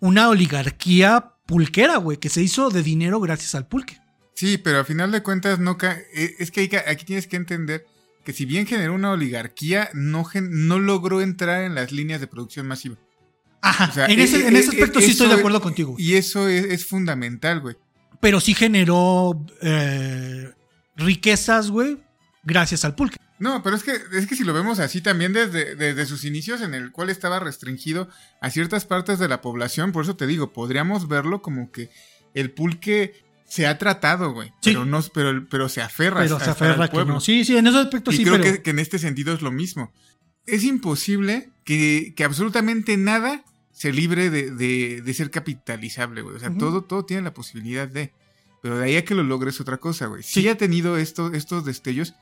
[0.00, 3.98] una oligarquía pulquera, güey, que se hizo de dinero gracias al pulque.
[4.34, 7.86] Sí, pero a final de cuentas no eh, es que- aquí tienes que entender
[8.26, 12.26] que si bien generó una oligarquía, no, gen- no logró entrar en las líneas de
[12.26, 12.96] producción masiva.
[13.62, 15.94] Ajá, O sea, en, ese, eh, en ese aspecto sí estoy de acuerdo contigo.
[15.96, 17.76] Y eso es, es fundamental, güey.
[18.20, 20.50] Pero sí generó eh,
[20.96, 21.98] riquezas, güey,
[22.42, 23.16] gracias al pulque.
[23.38, 26.62] No, pero es que, es que si lo vemos así también desde, desde sus inicios
[26.62, 28.08] en el cual estaba restringido
[28.40, 31.90] a ciertas partes de la población, por eso te digo, podríamos verlo como que
[32.34, 33.14] el pulque
[33.48, 34.48] se ha tratado, güey.
[34.60, 34.70] Sí.
[34.70, 37.14] Pero no, pero, pero se aferra Pero a se al aferra que pueblo.
[37.14, 37.20] no.
[37.20, 38.44] Sí, sí, en ese aspecto y sí, creo pero...
[38.56, 39.92] que, que en este sentido es lo mismo.
[40.46, 46.36] Es imposible que, que absolutamente nada se libre de, de- de ser capitalizable, güey.
[46.36, 48.12] O sea, todo, todo tiene la posibilidad de.
[48.62, 50.22] Pero de ahí a que lo logres otra cosa, güey.
[50.22, 50.48] Sí, Sí.
[50.48, 52.14] ha tenido esto, estos destellos,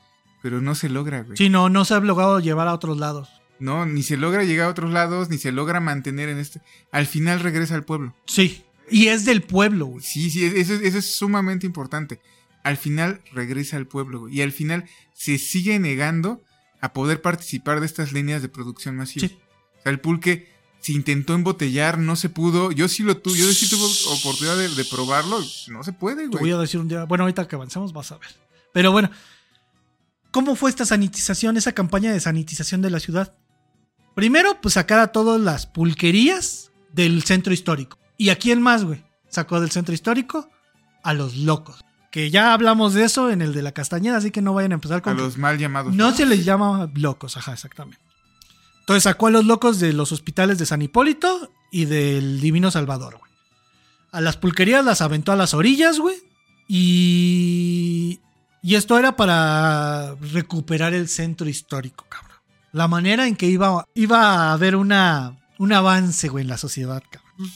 [0.43, 1.37] pero no se logra, güey.
[1.37, 3.29] Sí, no, no se ha logrado llevar a otros lados.
[3.57, 6.61] No, ni se logra llegar a otros lados, ni se logra mantener en este.
[6.91, 8.13] Al final regresa al pueblo.
[8.27, 8.63] Sí.
[8.89, 10.03] Y es del pueblo, güey.
[10.03, 12.19] Sí, sí, eso, es- eso es sumamente importante.
[12.63, 14.37] Al final regresa al pueblo, güey.
[14.37, 16.43] Y al final se sigue negando
[16.81, 19.27] a poder participar de estas líneas de producción masiva.
[19.27, 19.37] Sí.
[19.79, 20.49] O sea, el pulque
[20.81, 22.71] se intentó embotellar, no se pudo.
[22.71, 25.39] Yo sí lo tuve, yo sí tuve oportunidad de, de probarlo.
[25.69, 26.51] No se puede, Te voy güey.
[26.53, 27.05] a decir un día.
[27.05, 28.29] Bueno, ahorita que avancemos vas a ver.
[28.73, 29.09] Pero bueno,
[30.31, 33.35] ¿cómo fue esta sanitización, esa campaña de sanitización de la ciudad?
[34.15, 37.97] Primero, pues sacar a todas las pulquerías del centro histórico.
[38.17, 39.03] ¿Y a quién más, güey?
[39.29, 40.49] Sacó del centro histórico
[41.03, 41.81] a los locos.
[42.11, 44.75] Que ya hablamos de eso en el de la castañeda, así que no vayan a
[44.75, 45.15] empezar A con.
[45.17, 45.93] que- los mal llamados.
[45.93, 47.99] No se les llama locos, ajá, exactamente.
[48.81, 53.17] Entonces sacó a los locos de los hospitales de San Hipólito y del Divino Salvador,
[53.17, 53.31] güey.
[54.11, 56.15] A las pulquerías las aventó a las orillas, güey.
[56.99, 58.19] Y.
[58.61, 62.37] Y esto era para recuperar el centro histórico, cabrón.
[62.71, 67.03] La manera en que iba, iba a haber una, un avance, güey, en la sociedad,
[67.09, 67.51] cabrón.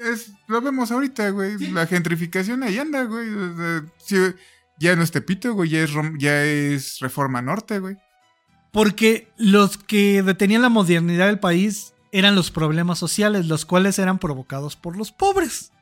[0.00, 1.58] Es, lo vemos ahorita, güey.
[1.72, 3.28] La gentrificación ahí anda, güey.
[3.28, 4.16] O sea, sí,
[4.78, 5.68] ya no es Tepito, güey.
[5.68, 7.96] Ya es, ya es Reforma Norte, güey.
[8.72, 14.18] Porque los que detenían la modernidad del país eran los problemas sociales, los cuales eran
[14.18, 15.72] provocados por los pobres.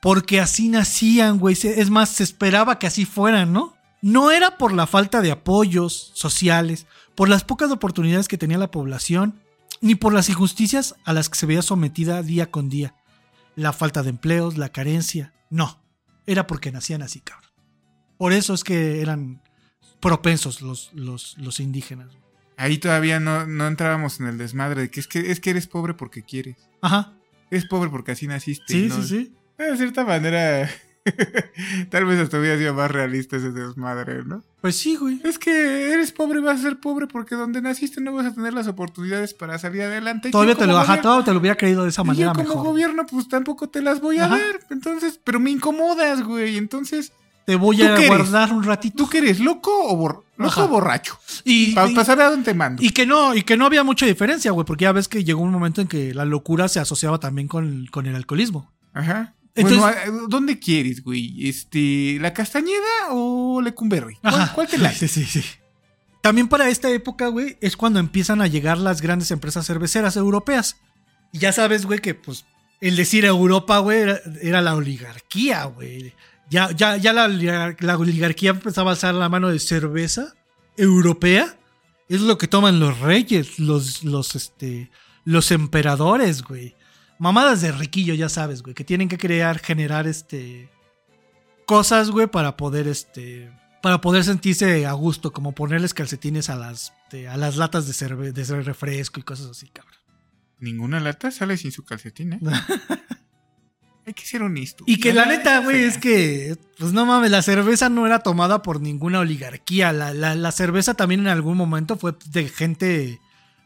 [0.00, 1.54] Porque así nacían, güey.
[1.62, 3.74] Es más, se esperaba que así fueran, ¿no?
[4.00, 8.70] No era por la falta de apoyos sociales, por las pocas oportunidades que tenía la
[8.70, 9.38] población,
[9.82, 12.94] ni por las injusticias a las que se veía sometida día con día.
[13.56, 15.32] La falta de empleos, la carencia.
[15.50, 15.82] No,
[16.26, 17.50] era porque nacían así, cabrón.
[18.18, 19.42] Por eso es que eran
[20.00, 22.08] propensos los, los, los indígenas.
[22.56, 25.66] Ahí todavía no, no entrábamos en el desmadre de que es que es que eres
[25.66, 26.56] pobre porque quieres.
[26.82, 27.14] Ajá.
[27.50, 28.72] Eres pobre porque así naciste.
[28.72, 29.02] Sí, ¿no?
[29.02, 29.34] sí, sí.
[29.56, 30.68] De cierta manera,
[31.90, 34.44] tal vez hasta hubiera sido más realista ese desmadre, ¿no?
[34.60, 35.20] Pues sí, güey.
[35.24, 38.34] Es que eres pobre y vas a ser pobre porque donde naciste no vas a
[38.34, 40.30] tener las oportunidades para salir adelante.
[40.30, 42.48] Todavía te lo, gobierno- todo te lo hubiera creído de esa y manera yo como
[42.48, 42.64] mejor.
[42.66, 44.36] gobierno pues tampoco te las voy a Ajá.
[44.38, 44.60] dar.
[44.70, 46.58] Entonces, pero me incomodas, güey.
[46.58, 47.12] Entonces,
[47.46, 48.06] te voy ¿Tú a eres?
[48.08, 48.96] guardar un ratito.
[48.98, 50.66] ¿Tú qué eres, loco o, bor- loco Ajá.
[50.66, 51.18] borracho?
[51.44, 52.82] Y, Para saber a dónde te mando.
[52.82, 55.40] y que no, y que no había mucha diferencia, güey, porque ya ves que llegó
[55.40, 58.70] un momento en que la locura se asociaba también con, con el alcoholismo.
[58.92, 59.34] Ajá.
[59.54, 61.48] Entonces- bueno, ¿a- ¿dónde quieres, güey?
[61.48, 64.16] Este, ¿La Castañeda o Lecumberri?
[64.22, 65.42] ¿Cuál, cuál te la Sí, sí, sí.
[66.22, 70.76] También para esta época, güey, es cuando empiezan a llegar las grandes empresas cerveceras europeas.
[71.32, 72.44] Y ya sabes, güey, que pues
[72.80, 76.12] el decir Europa, güey, era, era la oligarquía, güey.
[76.50, 77.28] Ya, ya, ya la,
[77.78, 80.34] la oligarquía empezaba a alzar la mano de cerveza
[80.76, 81.56] europea.
[82.08, 84.90] Es lo que toman los reyes, los, los, este,
[85.24, 86.74] los emperadores, güey.
[87.20, 90.68] Mamadas de riquillo, ya sabes, güey, que tienen que crear, generar, este,
[91.66, 93.52] cosas, güey, para poder, este,
[93.82, 97.92] para poder sentirse a gusto, como ponerles calcetines a las, este, a las latas de,
[97.92, 99.94] cerve de refresco y cosas así, cabrón.
[100.58, 102.40] Ninguna lata sale sin su calcetín, ¿eh?
[104.06, 104.82] Hay que ser honesto.
[104.86, 108.62] Y que la neta, güey, es que, pues no mames, la cerveza no era tomada
[108.62, 109.92] por ninguna oligarquía.
[109.92, 113.20] La, la- la cerveza también en algún momento fue de gente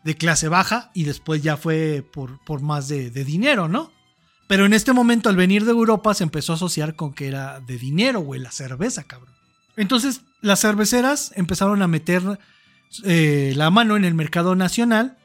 [0.05, 3.90] de clase baja y después ya fue por, por más de, de dinero, ¿no?
[4.47, 7.61] Pero en este momento, al venir de Europa, se empezó a asociar con que era
[7.61, 9.35] de dinero, güey, la cerveza, cabrón.
[9.77, 12.38] Entonces, las cerveceras empezaron a meter
[13.03, 15.17] eh, la mano en el mercado nacional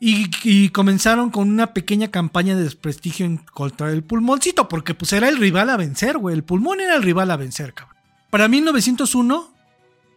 [0.00, 5.28] y, comenzaron con una pequeña campaña de desprestigio en contra del pulmoncito, porque pues era
[5.28, 6.34] el rival a vencer, güey.
[6.34, 7.96] El pulmón era el rival a vencer, cabrón.
[8.30, 9.54] Para 1901,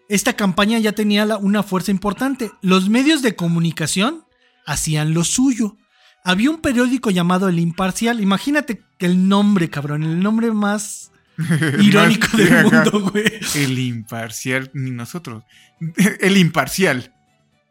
[0.10, 2.52] esta campaña ya tenía una fuerza importante.
[2.62, 4.26] Los medios de comunicación
[4.66, 5.78] hacían lo suyo.
[6.24, 8.20] Había un periódico llamado El Imparcial.
[8.20, 11.12] Imagínate el nombre, cabrón, el nombre más
[11.80, 13.24] irónico Más- del mundo, güey.
[13.56, 15.44] El imparcial, ni nosotros.
[16.20, 17.14] El imparcial.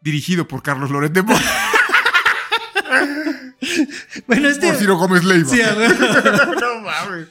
[0.01, 1.41] Dirigido por Carlos Loret de Mola.
[4.27, 4.67] Bueno, este.
[4.67, 5.49] Por Ciro Gómez Leiva.
[5.49, 7.27] Sí, no mames.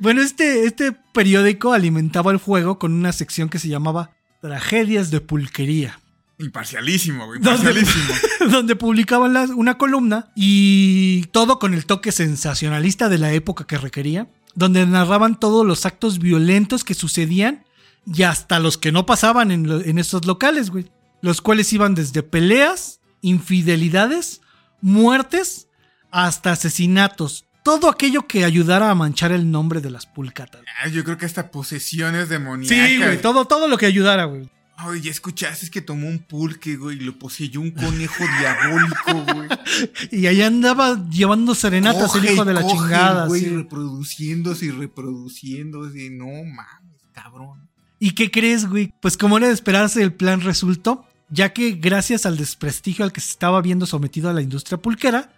[0.00, 5.20] Bueno, este, este periódico alimentaba el juego con una sección que se llamaba Tragedias de
[5.20, 6.00] Pulquería,
[6.38, 7.38] Imparcialísimo, güey.
[7.38, 8.04] Imparcialísimo.
[8.50, 13.76] donde publicaban las- una columna y todo con el toque sensacionalista de la época que
[13.76, 17.64] requería, donde narraban todos los actos violentos que sucedían
[18.06, 20.90] y hasta los que no pasaban en, lo- en estos locales, güey.
[21.20, 24.40] Los cuales iban desde peleas, infidelidades,
[24.80, 25.68] muertes,
[26.10, 27.44] hasta asesinatos.
[27.62, 30.62] Todo aquello que ayudara a manchar el nombre de las pulcatas.
[30.82, 32.88] Ah, yo creo que hasta posesiones demoníacas.
[32.88, 34.48] Sí, güey, todo, todo lo que ayudara, güey.
[34.82, 39.34] Ay, ya escuchaste es que tomó un pulque, güey, y lo poseyó un conejo diabólico,
[39.34, 39.48] güey.
[40.10, 43.26] Y ahí andaba llevando serenatas el hijo de la coge, chingada.
[43.26, 43.48] güey, sí.
[43.50, 46.08] reproduciéndose y reproduciéndose.
[46.10, 47.68] No mames, cabrón.
[47.98, 48.94] ¿Y qué crees, güey?
[49.02, 53.20] Pues como era de esperarse, el plan resultó, ya que gracias al desprestigio al que
[53.20, 55.30] se estaba viendo sometido a la industria pulquera,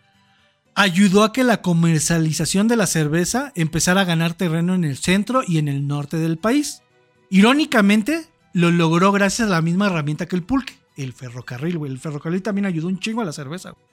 [0.74, 5.42] ayudó a que la comercialización de la cerveza empezara a ganar terreno en el centro
[5.46, 6.82] y en el norte del país.
[7.30, 11.92] Irónicamente, lo logró gracias a la misma herramienta que el pulque, el ferrocarril, güey.
[11.92, 13.70] El ferrocarril también ayudó un chingo a la cerveza.
[13.70, 13.84] güey.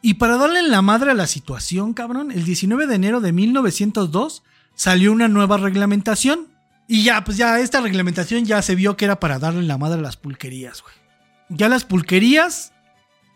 [0.00, 4.42] Y para darle la madre a la situación, cabrón, el 19 de enero de 1902
[4.74, 6.46] salió una nueva reglamentación.
[6.86, 9.98] Y ya, pues ya esta reglamentación ya se vio que era para darle la madre
[9.98, 10.94] a las pulquerías, güey.
[11.50, 12.72] Ya las pulquerías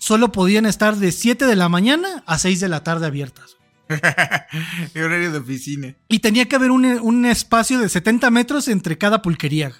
[0.02, 3.56] solo podían estar de 7 de la mañana a 6 de la tarde abiertas.
[4.96, 5.94] Horario de oficina.
[6.08, 9.70] Y tenía que haber un, un espacio de 70 metros entre cada pulquería.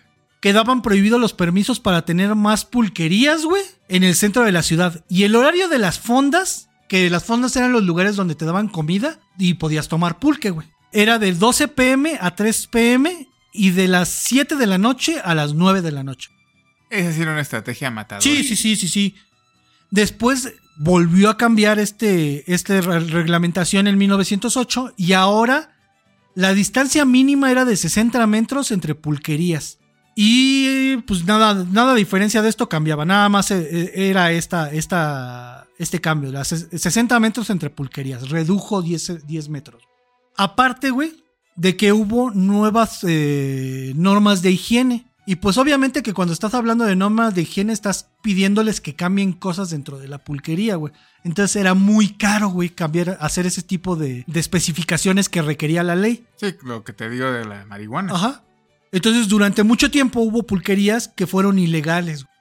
[0.40, 5.04] Quedaban prohibidos los permisos para tener más pulquerías, güey, en el centro de la ciudad.
[5.08, 8.68] Y el horario de las fondas, que las fondas eran los lugares donde te daban
[8.68, 10.68] comida y podías tomar pulque, güey.
[10.92, 15.34] Era de 12 pm a 3 pm y de las 7 de la noche a
[15.34, 16.30] las 9 de la noche.
[16.90, 18.22] Esa sí era una estrategia matadora.
[18.22, 19.16] Sí, sí, sí, sí, sí.
[19.92, 25.70] Después volvió a cambiar este, este re- reglamentación en 1908 y ahora
[26.34, 29.78] la distancia mínima era de 60 metros entre pulquerías.
[30.16, 34.70] Y pues nada, nada de diferencia de esto cambiaba, nada más eh, eh, era esta,
[34.72, 39.82] esta, este cambio, las ses- 60 metros entre pulquerías, redujo 10, 10 metros.
[40.36, 41.22] Aparte, güey,
[41.56, 45.06] de que hubo nuevas eh, normas de higiene.
[45.24, 49.32] Y pues obviamente que cuando estás hablando de normas de higiene estás pidiéndoles que cambien
[49.32, 50.92] cosas dentro de la pulquería, güey.
[51.22, 55.94] Entonces era muy caro, güey, cambiar, hacer ese tipo de, de especificaciones que requería la
[55.94, 56.26] ley.
[56.36, 58.12] Sí, lo que te digo de la marihuana.
[58.12, 58.42] Ajá.
[58.90, 62.24] Entonces durante mucho tiempo hubo pulquerías que fueron ilegales.
[62.24, 62.32] güey.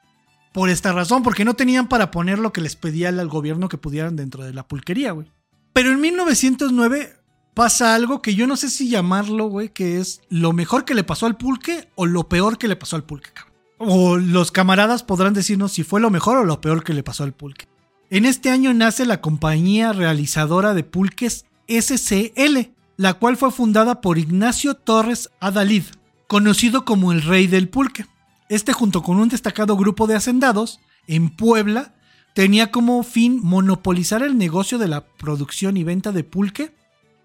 [0.51, 3.77] Por esta razón, porque no tenían para poner lo que les pedía al gobierno que
[3.77, 5.31] pudieran dentro de la pulquería, güey.
[5.71, 7.20] Pero en 1909
[7.53, 11.03] pasa algo que yo no sé si llamarlo, güey, que es lo mejor que le
[11.03, 13.29] pasó al pulque o lo peor que le pasó al pulque.
[13.77, 17.23] O los camaradas podrán decirnos si fue lo mejor o lo peor que le pasó
[17.23, 17.67] al pulque.
[18.09, 24.17] En este año nace la compañía realizadora de pulques SCL, la cual fue fundada por
[24.17, 25.83] Ignacio Torres Adalid,
[26.27, 28.05] conocido como el rey del pulque.
[28.49, 31.95] Este junto con un destacado grupo de hacendados en Puebla
[32.35, 36.75] tenía como fin monopolizar el negocio de la producción y venta de pulque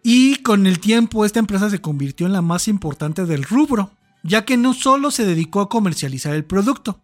[0.09, 3.91] y con el tiempo esta empresa se convirtió en la más importante del rubro,
[4.23, 7.01] ya que no solo se dedicó a comercializar el producto,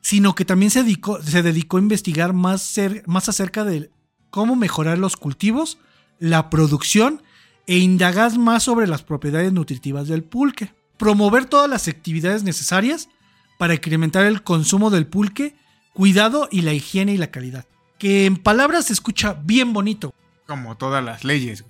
[0.00, 3.90] sino que también se dedicó, se dedicó a investigar más, más acerca de
[4.30, 5.76] cómo mejorar los cultivos,
[6.20, 7.22] la producción
[7.66, 10.72] e indagar más sobre las propiedades nutritivas del pulque.
[10.96, 13.10] Promover todas las actividades necesarias
[13.58, 15.54] para incrementar el consumo del pulque,
[15.92, 17.66] cuidado y la higiene y la calidad.
[17.98, 20.14] Que en palabras se escucha bien bonito.
[20.46, 21.66] Como todas las leyes.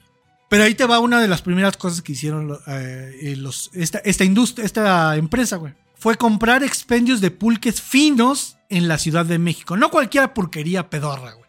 [0.48, 4.24] Pero ahí te va una de las primeras cosas que hicieron eh, los, esta, esta,
[4.24, 5.74] industria, esta empresa, güey.
[5.94, 9.76] Fue comprar expendios de pulques finos en la Ciudad de México.
[9.76, 11.48] No cualquier pulquería pedorra, güey.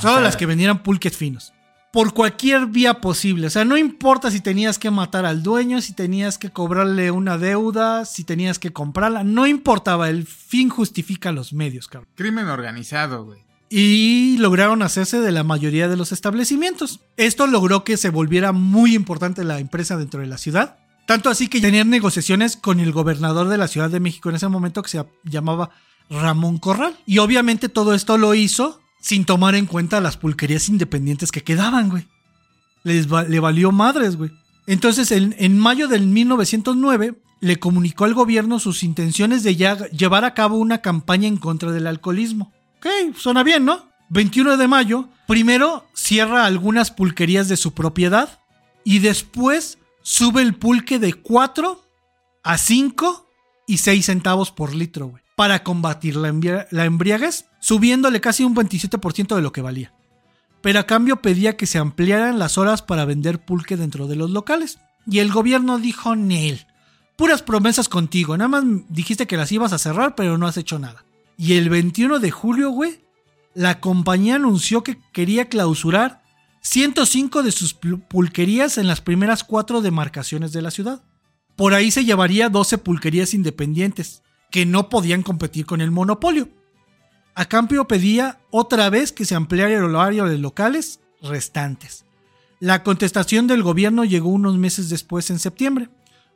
[0.00, 1.52] Solo las que vendieran pulques finos.
[1.92, 3.48] Por cualquier vía posible.
[3.48, 7.38] O sea, no importa si tenías que matar al dueño, si tenías que cobrarle una
[7.38, 9.24] deuda, si tenías que comprarla.
[9.24, 10.08] No importaba.
[10.08, 12.10] El fin justifica los medios, cabrón.
[12.14, 17.00] Crimen organizado, güey y lograron hacerse de la mayoría de los establecimientos.
[17.16, 20.78] Esto logró que se volviera muy importante la empresa dentro de la ciudad.
[21.06, 24.48] Tanto así que tenían negociaciones con el gobernador de la Ciudad de México en ese
[24.48, 25.70] momento que se llamaba
[26.10, 26.98] Ramón Corral.
[27.06, 31.88] Y obviamente todo esto lo hizo sin tomar en cuenta las pulquerías independientes que quedaban,
[31.88, 32.06] güey.
[32.84, 34.30] Les le valió madres, güey.
[34.66, 40.34] Entonces, en, en, mayo del 1909, le comunicó al gobierno sus intenciones de llevar a
[40.34, 42.52] cabo una campaña en contra del alcoholismo.
[42.78, 43.88] Ok, suena bien, ¿no?
[44.10, 48.40] 21 de mayo, primero cierra algunas pulquerías de su propiedad
[48.84, 51.82] y después sube el pulque de 4
[52.44, 53.28] a 5
[53.66, 56.28] y 6 centavos por litro, güey, para combatir la,
[56.84, 59.92] embriaguez, subiéndole casi un 27% de lo que valía.
[60.62, 64.30] Pero a cambio pedía que se ampliaran las horas para vender pulque dentro de los
[64.30, 64.78] locales.
[65.06, 66.66] Y el gobierno dijo, Nel,
[67.16, 70.78] puras promesas contigo, nada más dijiste que las ibas a cerrar, pero no has hecho
[70.78, 71.04] nada.
[71.38, 73.00] Y el 21 de julio, güey,
[73.54, 76.20] la compañía anunció que quería clausurar
[76.62, 81.04] 105 de sus pulquerías en las primeras cuatro demarcaciones de la ciudad.
[81.54, 86.48] Por ahí se llevaría 12 pulquerías independientes, que no podían competir con el monopolio.
[87.36, 92.04] A cambio pedía otra vez que se ampliara el horario de locales restantes.
[92.58, 95.88] La contestación del gobierno llegó unos meses después, en septiembre,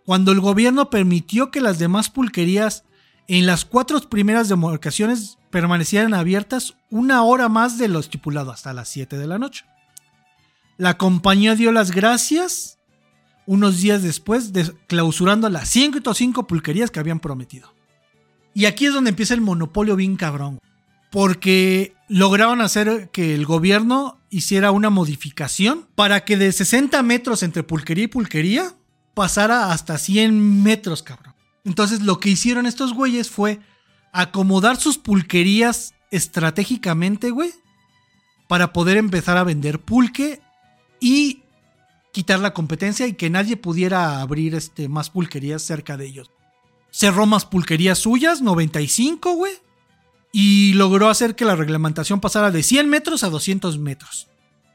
[0.07, 2.85] cuando el gobierno permitió que las demás pulquerías
[3.38, 8.90] en las cuatro primeras demarcaciones permanecieran abiertas una hora más de lo estipulado, hasta las
[8.90, 9.64] 7 de la noche.
[10.77, 12.79] La compañía dio las gracias
[13.47, 17.73] unos días después, de, clausurando las 105 pulquerías que habían prometido.
[18.53, 20.59] Y aquí es donde empieza el monopolio bien cabrón.
[21.11, 27.62] Porque lograron hacer que el gobierno hiciera una modificación para que de 60 metros entre
[27.62, 28.75] pulquería y pulquería
[29.14, 31.32] pasara hasta 100 metros, cabrón.
[31.64, 33.61] Entonces lo que hicieron estos güeyes fue
[34.12, 37.51] acomodar sus pulquerías estratégicamente, güey,
[38.48, 40.40] para poder empezar a vender pulque
[41.01, 41.42] y
[42.12, 46.31] quitar la competencia y que nadie pudiera abrir este, más pulquerías cerca de ellos.
[46.90, 49.55] Cerró más pulquerías suyas, 95, güey,
[50.31, 54.29] y logró hacer que la reglamentación pasara de 100 metros a 200 metros.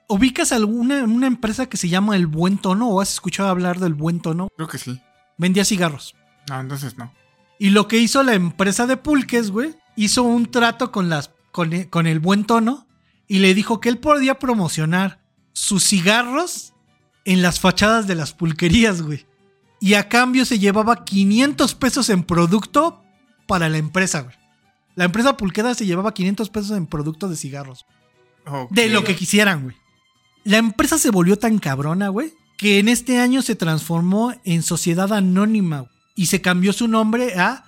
[0.07, 3.93] ¿Ubicas alguna una empresa que se llama El Buen Tono o has escuchado hablar del
[3.93, 4.47] Buen Tono?
[4.55, 4.99] Creo que sí.
[5.37, 6.15] Vendía cigarros.
[6.49, 7.13] No, entonces no.
[7.59, 11.73] Y lo que hizo la empresa de pulques, güey, hizo un trato con, las, con,
[11.73, 12.87] e, con el buen tono
[13.27, 15.21] y le dijo que él podía promocionar
[15.53, 16.73] sus cigarros
[17.25, 19.25] en las fachadas de las pulquerías, güey.
[19.79, 23.03] Y a cambio se llevaba 500 pesos en producto
[23.47, 24.35] para la empresa, güey.
[24.95, 27.85] La empresa pulquera se llevaba 500 pesos en producto de cigarros.
[28.71, 29.75] De lo que quisieran, güey.
[30.43, 35.11] La empresa se volvió tan cabrona, güey, que en este año se transformó en sociedad
[35.11, 35.81] anónima.
[35.81, 37.63] Güey y se cambió su nombre a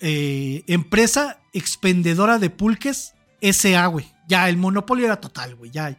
[0.00, 4.10] eh, Empresa Expendedora de Pulques SA, güey.
[4.26, 5.70] Ya, el monopolio era total, güey.
[5.70, 5.96] Ya.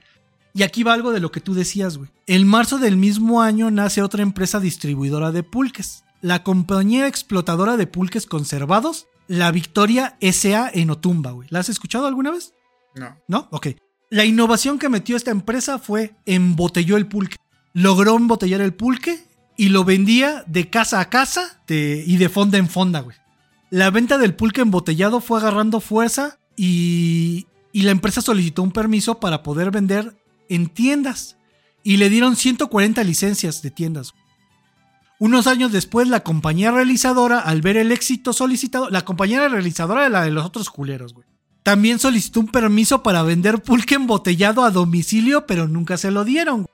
[0.55, 2.09] Y aquí va algo de lo que tú decías, güey.
[2.25, 6.03] En marzo del mismo año nace otra empresa distribuidora de pulques.
[6.19, 11.47] La compañía explotadora de pulques conservados, la Victoria SA en Otumba, güey.
[11.51, 12.53] ¿La has escuchado alguna vez?
[12.95, 13.15] No.
[13.27, 13.47] ¿No?
[13.51, 13.67] Ok.
[14.09, 17.37] La innovación que metió esta empresa fue embotelló el pulque.
[17.73, 19.23] Logró embotellar el pulque
[19.57, 23.17] y lo vendía de casa a casa y de fonda en fonda, güey.
[23.69, 29.19] La venta del pulque embotellado fue agarrando fuerza y, y la empresa solicitó un permiso
[29.19, 30.15] para poder vender
[30.49, 31.37] en tiendas
[31.83, 34.13] y le dieron 140 licencias de tiendas.
[35.19, 40.09] Unos años después, la compañía realizadora, al ver el éxito solicitado, la compañía realizadora de
[40.09, 41.25] la de los otros culeros, güey.
[41.63, 46.67] También solicitó un permiso para vender pulque embotellado a domicilio, pero nunca se lo dieron.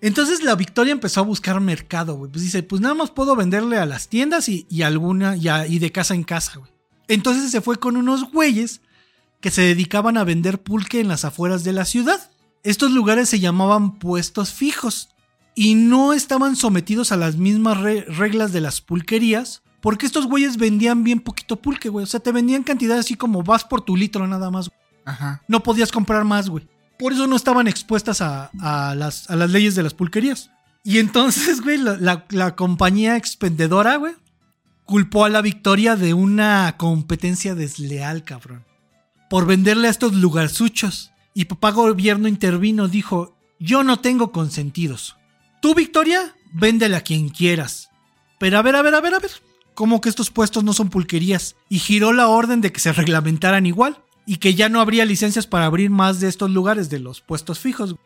[0.00, 2.30] Entonces la Victoria empezó a buscar mercado, güey.
[2.30, 5.66] Pues dice, pues nada más puedo venderle a las tiendas y, y alguna, y, a-
[5.66, 6.70] y de casa en casa, güey.
[7.08, 8.80] Entonces se fue con unos güeyes
[9.40, 12.30] que se dedicaban a vender pulque en las afueras de la ciudad.
[12.64, 15.08] Estos lugares se llamaban puestos fijos
[15.54, 20.56] y no estaban sometidos a las mismas re- reglas de las pulquerías, porque estos güeyes
[20.58, 22.02] vendían bien poquito pulque, güey.
[22.04, 24.70] O sea, te vendían cantidad así como vas por tu litro nada más.
[25.04, 25.42] Ajá.
[25.48, 26.68] No podías comprar más, güey.
[26.98, 28.50] Por eso no estaban expuestas a,
[28.96, 30.50] las, leyes de las pulquerías.
[30.84, 34.14] Y entonces, güey, la compañía expendedora, güey,
[34.88, 38.64] culpó a la Victoria de una competencia desleal, cabrón.
[39.28, 41.12] Por venderle a estos lugarzuchos.
[41.34, 45.16] Y papá gobierno intervino, dijo, yo no tengo consentidos.
[45.60, 47.90] Tú, Victoria, véndele a quien quieras.
[48.38, 49.30] Pero a ver, a ver, a ver, a ver.
[49.74, 51.54] ¿Cómo que estos puestos no son pulquerías?
[51.68, 54.02] Y giró la orden de que se reglamentaran igual.
[54.30, 57.58] Y que ya no habría licencias para abrir más de estos lugares, de los puestos
[57.60, 57.96] fijos.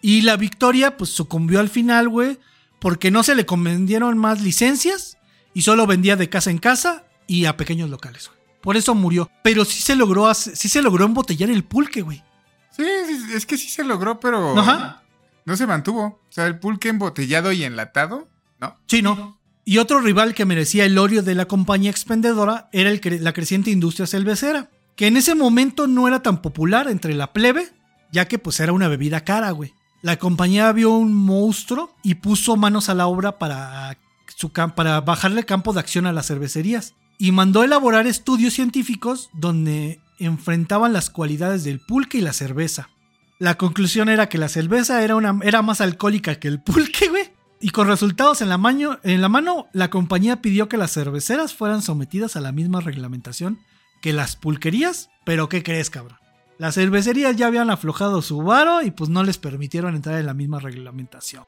[0.00, 2.38] Y la Victoria, pues sucumbió al final, güey.
[2.78, 5.18] Porque no se le convendieron más licencias.
[5.54, 8.38] Y solo vendía de casa en casa y a pequeños locales, güey.
[8.60, 9.30] Por eso murió.
[9.42, 12.22] Pero sí se logró, sí se logró embotellar el pulque, güey.
[12.70, 15.02] Sí, sí, es que sí se logró, pero Ajá.
[15.44, 16.04] no se mantuvo.
[16.04, 18.28] O sea, el pulque embotellado y enlatado,
[18.60, 18.78] ¿no?
[18.86, 19.40] Sí, no.
[19.64, 23.32] Y otro rival que merecía el odio de la compañía expendedora era el cre- la
[23.32, 27.68] creciente industria cervecera, que en ese momento no era tan popular entre la plebe,
[28.10, 29.72] ya que pues era una bebida cara, güey.
[30.02, 33.96] La compañía vio un monstruo y puso manos a la obra para,
[34.34, 36.94] su para bajarle campo de acción a las cervecerías.
[37.16, 42.90] Y mandó elaborar estudios científicos donde enfrentaban las cualidades del pulque y la cerveza.
[43.38, 47.30] La conclusión era que la cerveza era, una, era más alcohólica que el pulque, güey.
[47.60, 51.82] Y con resultados en la, en la mano, la compañía pidió que las cerveceras fueran
[51.82, 53.60] sometidas a la misma reglamentación
[54.00, 55.10] que las pulquerías.
[55.24, 56.18] Pero ¿qué crees, cabrón?
[56.58, 60.34] Las cervecerías ya habían aflojado su varo y pues no les permitieron entrar en la
[60.34, 61.44] misma reglamentación.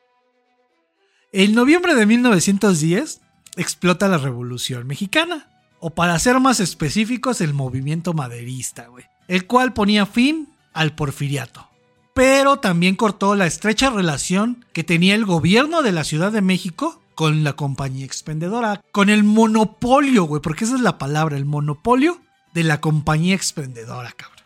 [1.32, 3.20] En noviembre de 1910
[3.56, 5.48] explota la Revolución Mexicana,
[5.80, 11.70] o para ser más específicos, el movimiento maderista, güey, el cual ponía fin al porfiriato
[12.14, 17.00] pero también cortó la estrecha relación que tenía el gobierno de la Ciudad de México
[17.14, 22.20] con la compañía expendedora, con el monopolio, güey, porque esa es la palabra, el monopolio
[22.54, 24.40] de la compañía expendedora, cabrón.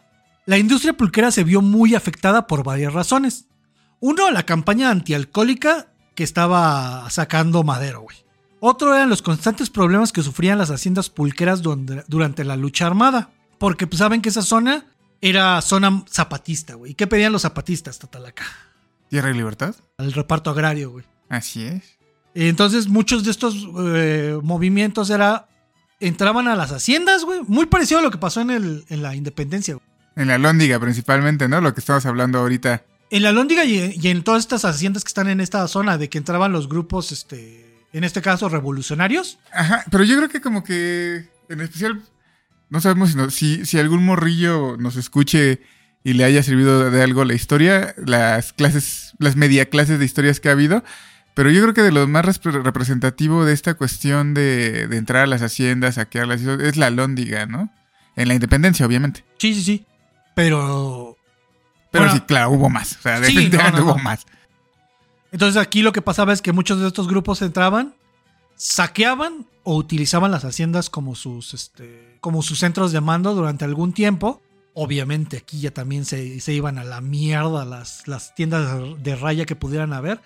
[0.46, 3.46] La industria pulquera se vio muy afectada por varias razones.
[4.00, 8.16] Uno, la campaña antialcohólica que estaba sacando Madero, güey.
[8.60, 13.30] Otro eran los constantes problemas que sufrían las haciendas pulqueras durante la lucha armada.
[13.58, 14.86] Porque pues, saben que esa zona
[15.20, 16.92] era zona zapatista, güey.
[16.92, 18.44] ¿Y qué pedían los zapatistas, Tatalaca?
[19.08, 19.74] Tierra y libertad.
[19.98, 21.04] El reparto agrario, güey.
[21.28, 21.98] Así es.
[22.34, 25.48] Entonces muchos de estos eh, movimientos era...
[26.00, 27.40] Entraban a las haciendas, güey.
[27.46, 29.86] Muy parecido a lo que pasó en, el, en la independencia, güey.
[30.16, 31.60] En la Lóndiga principalmente, ¿no?
[31.60, 32.84] Lo que estamos hablando ahorita.
[33.10, 36.08] En la Lóndiga y, y en todas estas haciendas que están en esta zona de
[36.08, 39.38] que entraban los grupos, este, en este caso, revolucionarios.
[39.52, 42.02] Ajá, pero yo creo que como que en especial
[42.70, 45.60] no sabemos si, no- si, si algún morrillo nos escuche
[46.02, 50.38] y le haya servido de algo la historia, las clases, las media clases de historias
[50.40, 50.84] que ha habido.
[51.34, 55.22] Pero yo creo que de lo más repre- representativo de esta cuestión de, de entrar
[55.24, 57.70] a las haciendas, saquearlas, es la lóndiga, ¿no?
[58.16, 59.24] En la independencia, obviamente.
[59.38, 59.86] Sí, sí, sí.
[60.36, 61.16] Pero
[61.90, 62.96] Pero Bueno, sí, claro, hubo más.
[62.98, 64.04] O sea, sí, definitivamente no, no, hubo no.
[64.04, 64.26] más.
[65.32, 67.94] Entonces aquí lo que pasaba es que muchos de estos grupos entraban,
[68.54, 73.92] saqueaban o utilizaban las haciendas como sus, este, como sus centros de mando durante algún
[73.92, 74.40] tiempo.
[74.74, 79.44] Obviamente aquí ya también se, se iban a la mierda las, las tiendas de raya
[79.46, 80.20] que pudieran haber.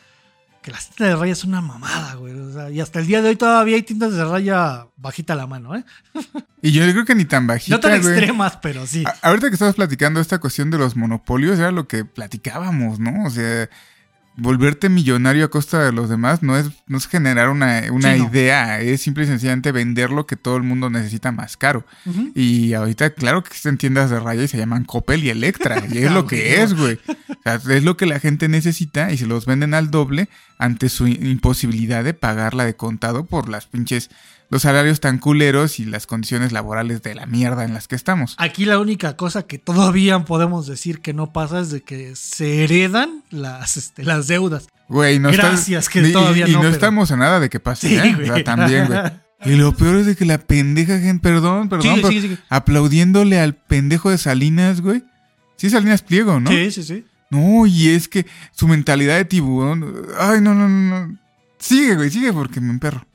[0.69, 2.35] Que las tiendas de raya es una mamada, güey.
[2.39, 5.47] O sea, y hasta el día de hoy todavía hay tiendas de raya bajita la
[5.47, 5.85] mano, ¿eh?
[6.63, 8.13] Y yo creo que ni tan bajita, No tan güey.
[8.13, 9.03] extremas, pero sí.
[9.07, 13.25] A- Ahorita que estabas platicando esta cuestión de los monopolios, era lo que platicábamos, ¿no?
[13.25, 13.71] O sea,
[14.41, 18.21] volverte millonario a costa de los demás no es, no es generar una, una Sí,
[18.21, 18.29] no.
[18.29, 21.85] idea, es simple y sencillamente vender lo que todo el mundo necesita más caro.
[22.35, 25.99] Y ahorita, claro que existen tiendas de raya y se llaman Coppel y Electra, y
[25.99, 26.99] es lo que es, güey.
[27.29, 30.29] O sea, es lo que la gente necesita y se los venden al doble
[30.59, 34.11] ante su imposibilidad de pagarla de contado por las pinches,
[34.51, 38.35] los salarios tan culeros y las condiciones laborales de la mierda en las que estamos.
[38.39, 42.65] Aquí la única cosa que todavía podemos decir que no pasa es de que se
[42.65, 44.69] heredan las, este, las deudas.
[44.89, 47.61] Güey, no Gracias, que y- todavía y, no, no pero- estamos a nada de que
[47.61, 48.13] pase, Sí, ¿eh?
[48.15, 48.27] O güey.
[48.29, 49.01] sea, también, güey.
[49.45, 52.39] Y lo peor es de que la pendeja gente, perdón, perdón, Sigue, pero sigue, sigue.
[52.49, 55.05] aplaudiéndole al pendejo de Salinas, güey.
[55.57, 56.51] Sí, Salinas Pliego, ¿no?
[56.51, 57.05] Sí, sí, sí.
[57.31, 60.07] No, y es que su mentalidad de tiburón.
[60.19, 61.07] Ay, no, no, no.
[61.07, 61.19] no.
[61.59, 63.07] Sigue, güey, sigue porque me emperro.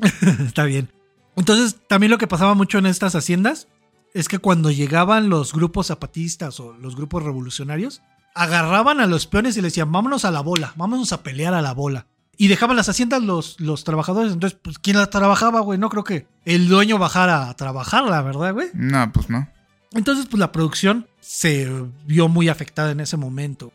[0.46, 0.90] Está bien.
[1.36, 3.68] Entonces, también lo que pasaba mucho en estas haciendas
[4.14, 8.02] es que cuando llegaban los grupos zapatistas o los grupos revolucionarios,
[8.34, 11.62] agarraban a los peones y les decían, vámonos a la bola, vámonos a pelear a
[11.62, 12.06] la bola.
[12.36, 14.32] Y dejaban las haciendas los, los trabajadores.
[14.32, 15.78] Entonces, pues, ¿quién la trabajaba, güey?
[15.78, 18.68] No creo que el dueño bajara a trabajarla, ¿verdad, güey?
[18.74, 19.48] No, pues no.
[19.92, 21.68] Entonces, pues la producción se
[22.06, 23.72] vio muy afectada en ese momento.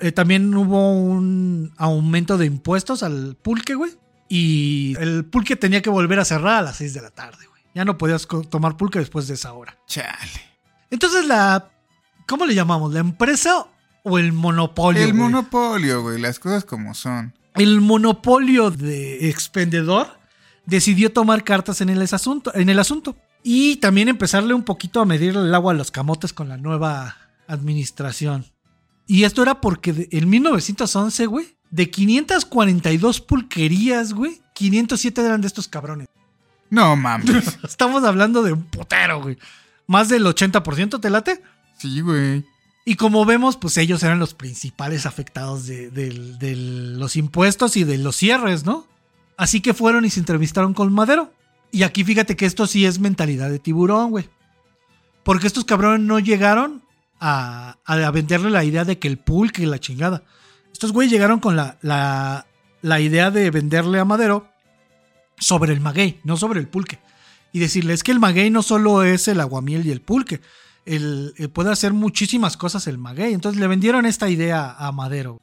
[0.00, 3.92] Eh, también hubo un aumento de impuestos al pulque, güey.
[4.32, 7.62] Y el pulque tenía que volver a cerrar a las 6 de la tarde, güey.
[7.74, 9.76] Ya no podías tomar pulque después de esa hora.
[9.88, 10.40] Chale.
[10.88, 11.68] Entonces, la.
[12.28, 12.94] ¿Cómo le llamamos?
[12.94, 13.66] ¿La empresa
[14.04, 15.02] o el monopolio?
[15.02, 15.22] El güey?
[15.24, 17.34] monopolio, güey, las cosas como son.
[17.56, 20.06] El monopolio de expendedor
[20.64, 22.54] decidió tomar cartas en el asunto.
[22.54, 23.16] En el asunto.
[23.42, 27.16] Y también empezarle un poquito a medir el agua a los camotes con la nueva
[27.48, 28.46] administración.
[29.08, 35.68] Y esto era porque en 1911, güey, de 542 pulquerías, güey, 507 eran de estos
[35.68, 36.08] cabrones.
[36.68, 37.58] No mames.
[37.64, 39.38] Estamos hablando de un putero, güey.
[39.86, 41.42] Más del 80%, ¿te late?
[41.78, 42.44] Sí, güey.
[42.84, 48.16] Y como vemos, pues ellos eran los principales afectados de, los impuestos y de los
[48.16, 48.86] cierres, ¿no?
[49.36, 51.32] Así que fueron y se entrevistaron con Madero.
[51.72, 54.28] Y aquí fíjate que esto sí es mentalidad de tiburón, güey.
[55.22, 56.82] Porque estos cabrones no llegaron
[57.20, 60.22] a, a venderle la idea de que el pulque y la chingada.
[60.80, 62.46] Estos güeyes llegaron con la, la,
[62.80, 64.48] la idea de venderle a Madero
[65.36, 66.98] sobre el maguey, no sobre el pulque.
[67.52, 70.40] Y decirle, es que el maguey no solo es el aguamiel y el pulque,
[70.86, 73.34] el, eh, puede hacer muchísimas cosas el maguey.
[73.34, 75.38] Entonces le vendieron esta idea a Madero.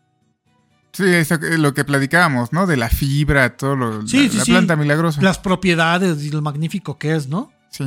[0.94, 2.66] Sí, eso, lo que platicábamos, ¿no?
[2.66, 4.08] De la fibra, todo lo.
[4.08, 4.52] Sí, la, sí, la sí.
[4.54, 5.22] planta milagrosa.
[5.22, 7.52] Las propiedades y lo magnífico que es, ¿no?
[7.70, 7.86] Sí.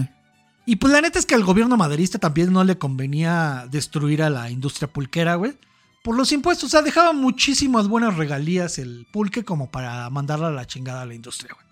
[0.67, 4.31] Y pues la neta es que al gobierno maderista también no le convenía destruir a
[4.31, 5.59] la industria pulquera, güey.
[6.03, 10.53] Por los impuestos, o sea, dejaba muchísimas buenas regalías el pulque como para mandarla a
[10.53, 11.67] la chingada a la industria, güey.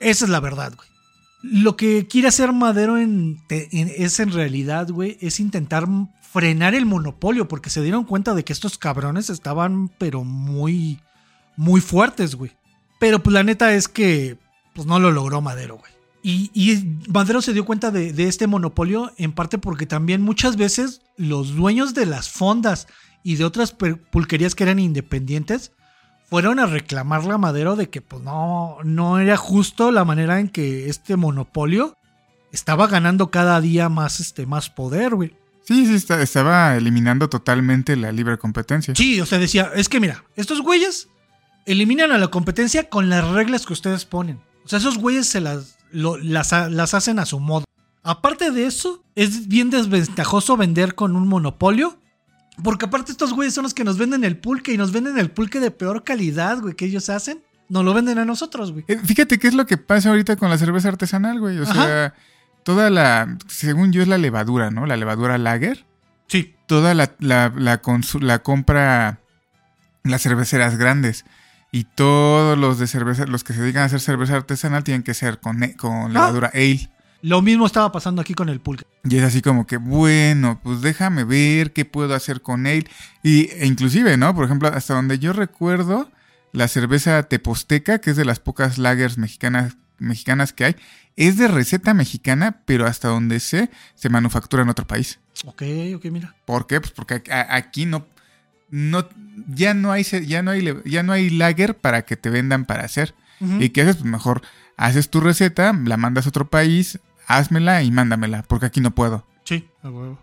[0.00, 0.88] Esa es la verdad, güey.
[1.42, 5.86] Lo que quiere hacer Madero es en realidad, güey, es intentar
[6.20, 11.00] frenar el monopolio, porque se dieron cuenta de que estos cabrones estaban, pero muy,
[11.56, 12.52] muy fuertes, güey.
[12.98, 14.36] Pero pues la neta es que,
[14.74, 15.92] pues no lo logró Madero, güey.
[16.22, 21.56] Y, Madero se dio cuenta de este monopolio en parte porque también muchas veces los
[21.56, 22.86] dueños de las fondas
[23.22, 23.72] y de otras
[24.10, 25.72] pulquerías que eran independientes
[26.28, 30.48] fueron a reclamarle a Madero de que pues no, no era justo la manera en
[30.48, 31.96] que este monopolio
[32.52, 35.34] estaba ganando cada día más, este, más poder, güey.
[35.64, 38.94] Sí, sí, está- estaba eliminando totalmente la libre competencia.
[38.96, 41.08] Sí, o sea, decía, es que mira, estos güeyes
[41.66, 44.40] eliminan a la competencia con las reglas que ustedes ponen.
[44.64, 47.64] O sea, esos güeyes se las, lo- las, ha- las hacen a su modo.
[48.02, 51.99] Aparte de eso, es bien desventajoso vender con un monopolio.
[52.62, 55.30] Porque aparte estos güeyes son los que nos venden el pulque y nos venden el
[55.30, 57.42] pulque de peor calidad, güey, que ellos hacen.
[57.68, 58.84] Nos lo venden a nosotros, güey.
[58.88, 61.58] Eh, Fíjate qué es lo que pasa ahorita con la cerveza artesanal, güey.
[61.58, 61.72] O Ajá.
[61.74, 62.14] sea,
[62.64, 63.38] toda la.
[63.48, 64.86] Según yo, es la levadura, ¿no?
[64.86, 65.86] La levadura lager.
[66.26, 66.54] Sí.
[66.66, 67.80] Toda la, la, la,
[68.20, 69.20] la compra
[70.02, 71.24] las cerveceras grandes.
[71.72, 75.14] Y todos los de cerveza, los que se dedican a hacer cerveza artesanal tienen que
[75.14, 76.90] ser con, e- con levadura ale.
[77.22, 78.84] Lo mismo estaba pasando aquí con el pulque.
[79.04, 82.88] Y es así como que, bueno, pues déjame ver qué puedo hacer con él.
[83.22, 84.34] Y, e inclusive, ¿no?
[84.34, 86.10] Por ejemplo, hasta donde yo recuerdo,
[86.52, 90.76] la cerveza teposteca, que es de las pocas lagers mexicanas, mexicanas que hay,
[91.16, 95.20] es de receta mexicana, pero hasta donde sé, se manufactura en otro país.
[95.44, 95.62] Ok,
[95.96, 96.34] ok, mira.
[96.46, 96.80] ¿Por qué?
[96.80, 98.06] Pues porque aquí no,
[98.70, 99.06] no,
[99.48, 102.84] ya no hay, ya no hay, ya no hay lager para que te vendan para
[102.84, 103.14] hacer.
[103.58, 103.96] ¿Y qué haces?
[103.96, 104.42] Pues mejor
[104.76, 106.98] haces tu receta, la mandas a otro país,
[107.36, 109.26] házmela y mándamela, porque aquí no puedo.
[109.44, 110.18] Sí, a huevo.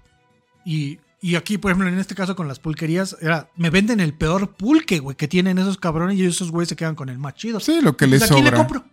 [0.66, 4.14] Y, y aquí, por ejemplo, en este caso con las pulquerías, era, me venden el
[4.14, 7.36] peor pulque, güey, que tienen esos cabrones y esos güeyes se quedan con el más
[7.36, 7.60] chido.
[7.60, 8.58] Sí, lo que les Pues, ¿A quién le sobra.
[8.66, 8.86] compro?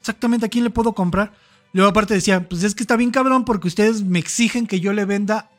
[0.00, 1.32] Exactamente, ¿a quién le puedo comprar?
[1.72, 4.92] Luego aparte decían, pues es que está bien cabrón porque ustedes me exigen que yo
[4.92, 5.50] le venda,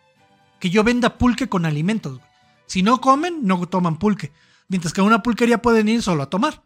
[0.59, 2.17] que yo venda pulque con alimentos.
[2.17, 2.25] güey.
[2.65, 4.31] Si no comen, no toman pulque.
[4.67, 6.63] Mientras que a una pulquería pueden ir solo a tomar.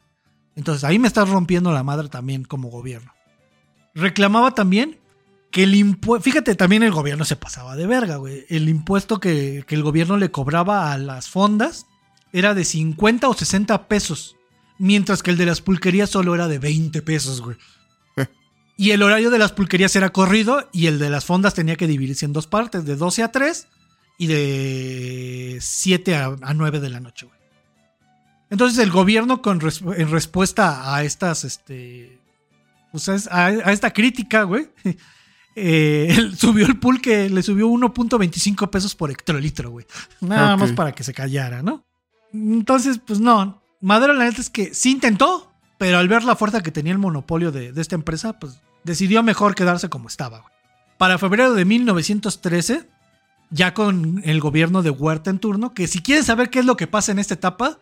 [0.55, 3.11] Entonces ahí me estás rompiendo la madre también como gobierno.
[3.95, 4.99] Reclamaba también
[5.51, 8.45] que el impuesto, fíjate, también el gobierno se pasaba de verga, güey.
[8.49, 11.85] El impuesto que, que el gobierno le cobraba a las fondas
[12.31, 14.35] era de 50 o 60 pesos.
[14.79, 17.57] Mientras que el de las pulquerías solo era de 20 pesos, güey.
[18.17, 18.25] Eh.
[18.75, 21.85] Y el horario de las pulquerías era corrido y el de las fondas tenía que
[21.85, 23.67] dividirse en dos partes, de 12 a 3
[24.17, 27.37] y de 7 a, a 9 de la noche, güey.
[28.49, 32.19] Entonces el gobierno con res- en respuesta a estas, este,
[32.93, 34.69] pues a, esta crítica, güey,
[35.55, 39.87] eh, él subió el pulque, le subió 1.25 pesos por hectolitro, güey.
[40.21, 41.83] Nada más para que se callara, ¿no?
[42.31, 43.63] Entonces, pues no.
[43.81, 46.99] Madero, la neta es que sí intentó, pero al ver la fuerza que tenía el
[46.99, 50.53] monopolio de, de esta empresa, pues decidió mejor quedarse como estaba, güey.
[50.99, 52.87] Para febrero de 1913,
[53.49, 56.77] ya con el gobierno de Huerta en turno, que si quieren saber qué es lo
[56.77, 57.79] que pasa en esta etapa,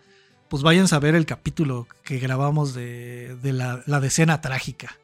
[0.51, 4.97] pues vayan a ver el capítulo que grabamos de, la, la, decena trágica.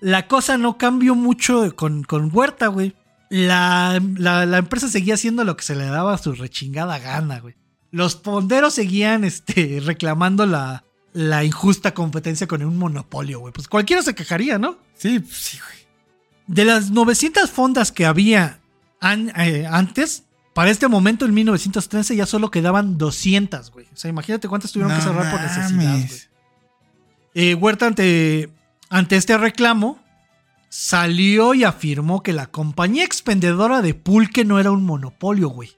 [0.00, 2.94] La cosa no cambió mucho con, con Huerta, güey.
[3.30, 7.54] La, la, empresa seguía haciendo lo que se le daba a su rechingada gana, güey.
[7.90, 13.52] Los ponderos seguían este, reclamando la, la injusta competencia con un monopolio, güey.
[13.52, 14.78] Pues cualquiera se quejaría, ¿no?
[14.94, 15.82] Sí, pues sí, güey.
[16.46, 18.60] De las 900 fondas que había
[19.02, 23.86] eh, antes, para este momento, en 1913, ya solo quedaban 200, güey.
[23.92, 26.20] O sea, imagínate cuántas tuvieron que cerrar por necesidad, güey.
[27.34, 28.50] Eh, Huerta, ante,
[28.92, 29.98] ante este reclamo,
[30.68, 35.70] salió y afirmó que la compañía expendedora de pulque no era un monopolio, güey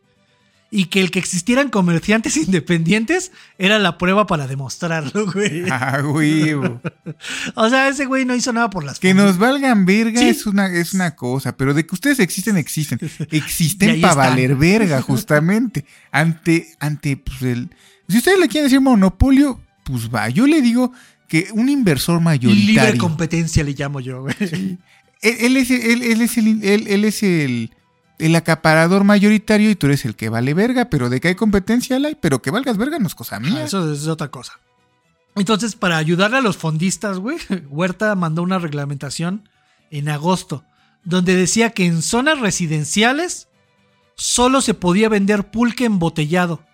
[0.77, 5.65] y que el que existieran comerciantes independientes era la prueba para demostrarlo, güey.
[5.71, 6.53] Ah, güey.
[7.55, 10.67] o sea, ese güey no hizo nada por las Que nos valgan verga es, una,
[10.67, 12.99] es una cosa, pero de que ustedes existen, existen.
[13.31, 15.85] Existen para valer verga, justamente.
[16.11, 17.71] ante, ante, pues, el...
[18.09, 20.29] Si ustedes le quieren decir monopolio, pues va.
[20.29, 20.93] Yo le digo
[21.29, 22.83] que un inversor mayoritario.
[22.83, 24.35] Libre competencia le llamo yo, güey.
[25.23, 27.71] Él, es, él, es el, él es el
[28.19, 31.99] el acaparador mayoritario y tú eres el que vale verga, pero de que hay competencia
[31.99, 33.65] la hay, pero que valgas verga no es cosa mía.
[33.65, 34.61] eso es otra cosa.
[35.37, 39.49] Entonces, para ayudarle a los fondistas, güey, Huerta mandó una reglamentación
[39.91, 40.65] en agosto,
[41.03, 43.49] donde decía que en zonas residenciales
[44.15, 46.65] solo se podía vender pulque embotellado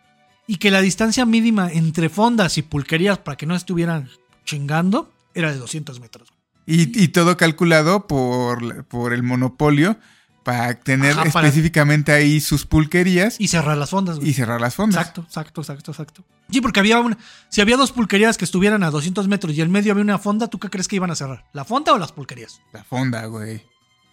[0.47, 4.11] y que la distancia mínima entre fondas y pulquerías para que no estuvieran
[4.51, 6.33] chingando era de 200 metros.
[6.67, 9.99] Y, todo calculado por, por el monopolio
[10.45, 13.41] para tener específicamente ahí sus pulquerías.
[13.41, 15.01] Y cerrar las fondas, Y cerrar las fondas.
[15.01, 16.25] Exacto, exacto, exacto, exacto.
[16.49, 17.19] Sí, porque había una.
[17.49, 20.47] Si había dos pulquerías que estuvieran a 200 metros y en medio había una fonda,
[20.47, 21.45] ¿tú qué crees que iban a cerrar?
[21.53, 22.61] ¿La fonda o las pulquerías?
[22.73, 23.63] La fonda, güey.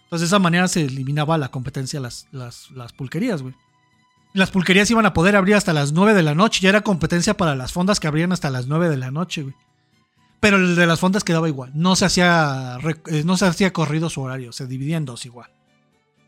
[0.04, 3.54] Entonces, de esa manera se eliminaba la competencia las, las, las pulquerías, güey.
[4.32, 6.60] Las pulquerías iban a poder abrir hasta las 9 de la noche.
[6.60, 9.54] Ya era competencia para las fondas que abrían hasta las 9 de la noche, güey.
[10.40, 11.72] Pero el de las fondas quedaba igual.
[11.74, 14.52] No se hacía, eh, no se hacía corrido su horario.
[14.52, 15.50] Se dividía en dos igual.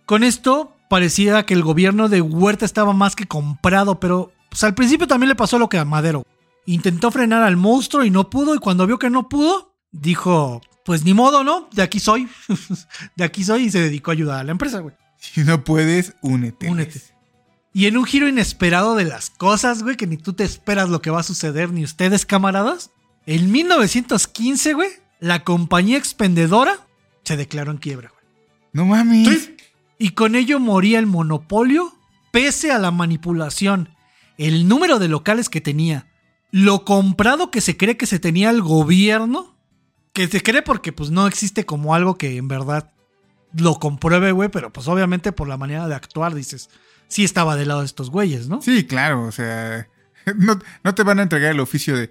[0.07, 4.75] Con esto parecía que el gobierno de Huerta estaba más que comprado, pero pues, al
[4.75, 6.25] principio también le pasó lo que a Madero.
[6.67, 11.05] Intentó frenar al monstruo y no pudo, y cuando vio que no pudo, dijo, pues
[11.05, 11.69] ni modo, ¿no?
[11.73, 12.29] De aquí soy.
[13.17, 14.95] de aquí soy y se dedicó a ayudar a la empresa, güey.
[15.17, 16.69] Si no puedes, únete.
[16.69, 17.01] Únete.
[17.73, 21.01] Y en un giro inesperado de las cosas, güey, que ni tú te esperas lo
[21.01, 22.91] que va a suceder, ni ustedes, camaradas,
[23.31, 26.87] en 1915, güey, la compañía expendedora
[27.23, 28.25] se declaró en quiebra, güey.
[28.73, 29.51] No mames
[29.99, 31.95] y con ello moría el monopolio
[32.33, 33.91] pese a la manipulación,
[34.37, 36.09] el número de locales que tenía,
[36.51, 39.57] lo comprado que se cree que se tenía el gobierno,
[40.13, 42.93] que se cree porque pues no existe como algo que en verdad
[43.55, 46.69] lo compruebe, güey, pero pues obviamente por la manera de actuar dices,
[47.07, 48.61] sí estaba del lado de estos güeyes, ¿no?
[48.61, 49.87] Sí, claro, o sea,
[50.37, 52.11] no, no te van a entregar el oficio de...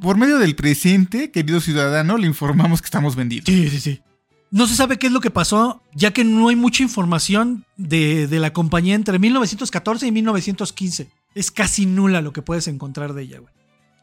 [0.00, 3.46] Por medio del presente, querido ciudadano, le informamos que estamos vendidos.
[3.46, 4.02] Sí, sí, sí.
[4.50, 8.26] No se sabe qué es lo que pasó, ya que no hay mucha información de,
[8.30, 11.10] la compañía entre 1914 y 1915.
[11.34, 13.52] Es casi nula lo que puedes encontrar de ella, güey.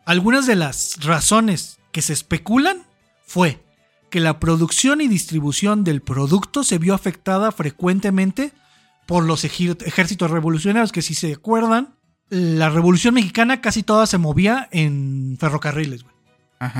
[0.05, 2.83] Algunas de las razones que se especulan
[3.25, 3.63] fue
[4.11, 8.53] que la producción y distribución del producto se vio afectada frecuentemente
[9.07, 11.94] por los ejércitos revolucionarios, que si se acuerdan,
[12.29, 16.15] la revolución mexicana casi toda se movía en ferrocarriles, güey.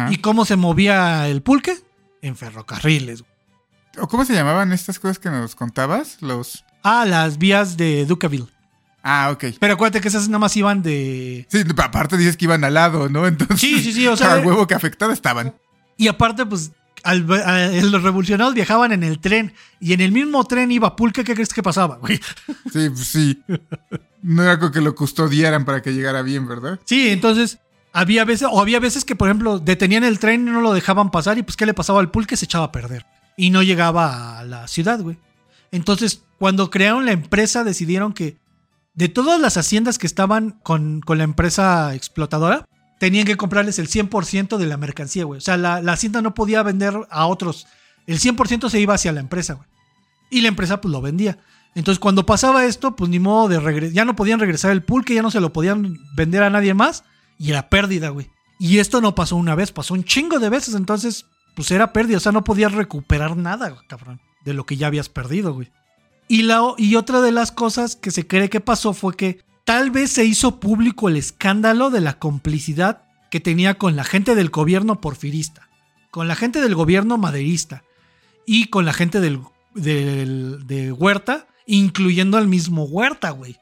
[0.09, 1.77] ¿Y cómo se movía el pulque?
[2.21, 3.35] En ferrocarriles, güey.
[3.99, 6.21] ¿O cómo se llamaban estas cosas que nos contabas?
[6.21, 6.65] Los.
[6.83, 8.47] Ah, las vías de Ducaville.
[9.03, 9.45] Ah, ok.
[9.59, 11.45] Pero acuérdate que esas nada más iban de.
[11.49, 13.27] Sí, aparte dices que iban al lado, ¿no?
[13.27, 13.59] Entonces.
[13.59, 14.07] Sí, sí, sí.
[14.07, 14.33] O sea.
[14.33, 15.55] Al huevo que afectada estaban.
[15.97, 16.71] Y aparte, pues.
[17.13, 21.53] Los revolucionarios viajaban en el tren y en el mismo tren iba Pulque, ¿qué crees
[21.53, 22.19] que pasaba, güey?
[22.71, 23.43] Sí, pues sí.
[24.21, 26.79] No era algo que lo custodiaran para que llegara bien, ¿verdad?
[26.85, 27.59] Sí, entonces
[27.93, 31.11] había veces, o había veces que, por ejemplo, detenían el tren y no lo dejaban
[31.11, 32.37] pasar y pues ¿qué le pasaba al Pulque?
[32.37, 33.05] Se echaba a perder
[33.37, 35.17] y no llegaba a la ciudad, güey.
[35.71, 38.37] Entonces, cuando crearon la empresa, decidieron que
[38.93, 42.65] de todas las haciendas que estaban con, la empresa explotadora,
[42.99, 45.37] tenían que comprarles el 100% de la mercancía, güey.
[45.37, 47.67] O sea, la, hacienda no podía vender a otros.
[48.07, 49.67] El 100% se iba hacia la empresa, güey.
[50.29, 51.37] Y la empresa, pues, lo vendía.
[51.75, 53.93] Entonces, cuando pasaba esto, pues, ni modo de regresar.
[53.93, 57.03] Ya no podían regresar el pulque, ya no se lo podían vender a nadie más.
[57.37, 58.29] Y era pérdida, güey.
[58.59, 60.75] Y esto no pasó una vez, pasó un chingo de veces.
[60.75, 61.25] Entonces,
[61.55, 62.17] pues era pérdida.
[62.17, 65.71] O sea, no podías recuperar nada, cabrón, de lo que ya habías perdido, güey.
[66.27, 69.91] Y, la, y otra de las cosas que se cree que pasó fue que tal
[69.91, 74.49] vez se hizo público el escándalo de la complicidad que tenía con la gente del
[74.49, 75.67] gobierno porfirista,
[76.11, 77.83] con la gente del gobierno maderista
[78.45, 79.41] y con la gente del,
[79.73, 83.57] del, de Huerta incluyendo al mismo Huerta, güey.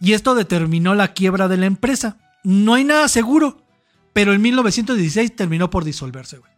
[0.00, 2.18] Y esto determinó la quiebra de la empresa.
[2.44, 3.62] No hay nada seguro,
[4.12, 6.52] pero en 1916 terminó por disolverse, güey.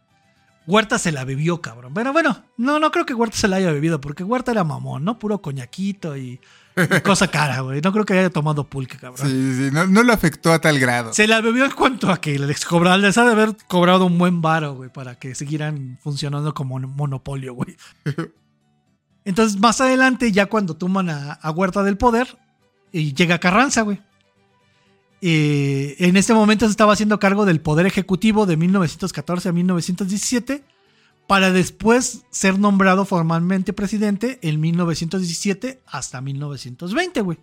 [0.66, 1.92] Huerta se la bebió, cabrón.
[1.94, 5.04] Pero bueno, no, no creo que Huerta se la haya bebido, porque Huerta era mamón,
[5.04, 5.18] ¿no?
[5.18, 6.40] Puro coñaquito y,
[6.76, 7.80] y cosa cara, güey.
[7.80, 9.28] No creo que haya tomado pulque, cabrón.
[9.28, 11.12] Sí, sí, no, no lo afectó a tal grado.
[11.12, 14.18] Se la bebió en cuanto a que les cobraron, les ha de haber cobrado un
[14.18, 17.76] buen varo, güey, para que siguieran funcionando como un monopolio, güey.
[19.24, 22.38] Entonces, más adelante, ya cuando toman a, a Huerta del poder,
[22.92, 24.00] y llega Carranza, güey.
[25.24, 30.64] Eh, en este momento se estaba haciendo cargo del Poder Ejecutivo de 1914 a 1917
[31.28, 37.38] para después ser nombrado formalmente presidente en 1917 hasta 1920, güey.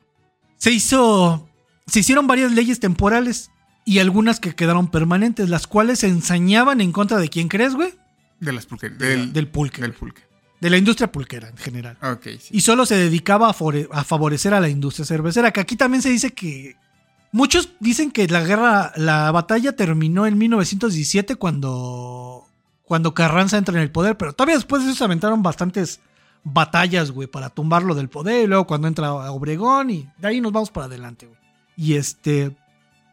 [0.58, 1.48] Se hizo,
[1.88, 3.50] se hicieron varias leyes temporales
[3.86, 7.94] y algunas que quedaron permanentes, las cuales se ensañaban en contra de quién crees, güey.
[8.42, 9.82] De las pulque, Del, del pulque.
[9.82, 10.22] del pulque.
[10.60, 11.98] De la industria pulquera en general.
[12.02, 12.50] Ok, sí.
[12.52, 15.52] Y solo se dedicaba a favorecer a la industria cervecera.
[15.52, 16.76] Que aquí también se dice que.
[17.32, 22.46] Muchos dicen que la guerra, la batalla terminó en 1917 cuando.
[22.84, 24.18] Cuando Carranza entra en el poder.
[24.18, 26.00] Pero todavía después de eso se aventaron bastantes
[26.44, 28.46] batallas, güey, para tumbarlo del poder.
[28.46, 29.92] Y luego cuando entra Obregón.
[29.92, 31.40] Y de ahí nos vamos para adelante, güey.
[31.78, 32.56] Y este.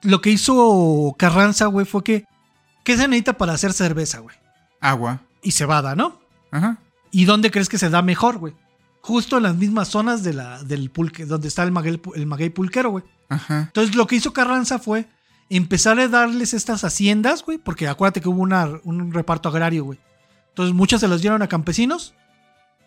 [0.02, 2.24] Lo que hizo Carranza, güey, fue que.
[2.84, 4.36] ¿Qué se necesita para hacer cerveza, güey?
[4.80, 5.20] Agua.
[5.42, 6.20] Y cebada, ¿no?
[6.52, 6.78] Ajá.
[7.10, 8.54] ¿Y dónde crees que se da mejor, güey?
[9.06, 12.50] Justo en las mismas zonas de la, del pulque, donde está el maguey, el maguey
[12.50, 13.04] pulquero, güey.
[13.28, 13.60] Ajá.
[13.68, 15.06] Entonces lo que hizo Carranza fue
[15.48, 20.00] empezar a darles estas haciendas, güey, porque acuérdate que hubo una- un reparto agrario, güey.
[20.48, 22.14] Entonces muchas se las dieron a campesinos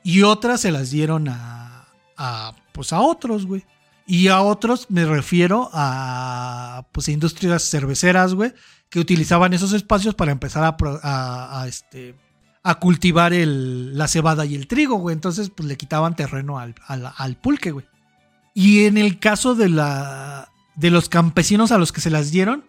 [0.04, 1.86] y otras se las dieron a,
[2.18, 3.64] a pues a otros, güey.
[4.06, 8.54] Y a otros me refiero a pues a industrias cerveceras, güey,
[8.90, 12.16] que utilizaban esos espacios para empezar a, a- a, este
[12.64, 15.14] a cultivar el, la cebada y el trigo, güey.
[15.14, 17.86] Entonces, pues le quitaban terreno al, al, al pulque, güey.
[18.54, 22.64] Y en el caso de la de los campesinos a los que se las dieron,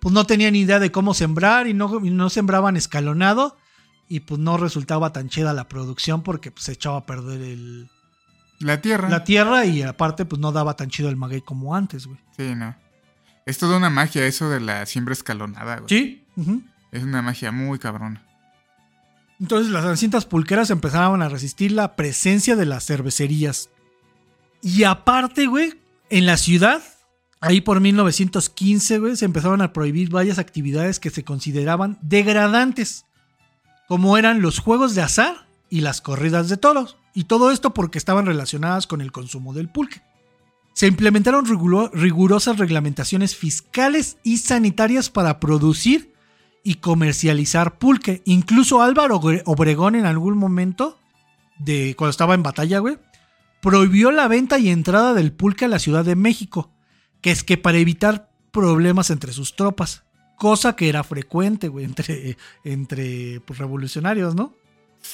[0.00, 3.56] pues no tenían idea de cómo sembrar y no, y no sembraban escalonado
[4.06, 7.88] y pues no resultaba tan chida la producción porque pues, se echaba a perder el,
[8.60, 9.08] La tierra.
[9.08, 12.18] la tierra y aparte pues no daba tan chido el maguey como antes, güey.
[12.36, 12.76] Sí, no.
[13.46, 15.88] Es toda una magia eso de la siembra escalonada, güey.
[15.88, 16.26] Sí.
[16.92, 18.22] Es una magia muy cabrona.
[19.40, 23.70] Entonces las haciendas pulqueras empezaron a resistir la presencia de las cervecerías.
[24.62, 25.74] Y aparte, güey,
[26.08, 26.82] en la ciudad,
[27.40, 33.04] ahí por 1915, güey, se empezaron a prohibir varias actividades que se consideraban degradantes,
[33.88, 36.96] como eran los juegos de azar y las corridas de toros.
[37.12, 40.02] Y todo esto porque estaban relacionadas con el consumo del pulque.
[40.72, 41.44] Se implementaron
[41.92, 46.13] rigurosas reglamentaciones fiscales y sanitarias para producir
[46.64, 48.22] y comercializar pulque.
[48.24, 50.98] Incluso Álvaro Obregón en algún momento,
[51.58, 52.98] de cuando estaba en batalla, güey,
[53.60, 56.72] prohibió la venta y entrada del pulque a la Ciudad de México,
[57.20, 60.04] que es que para evitar problemas entre sus tropas,
[60.36, 64.54] cosa que era frecuente, güey, entre, entre pues, revolucionarios, ¿no?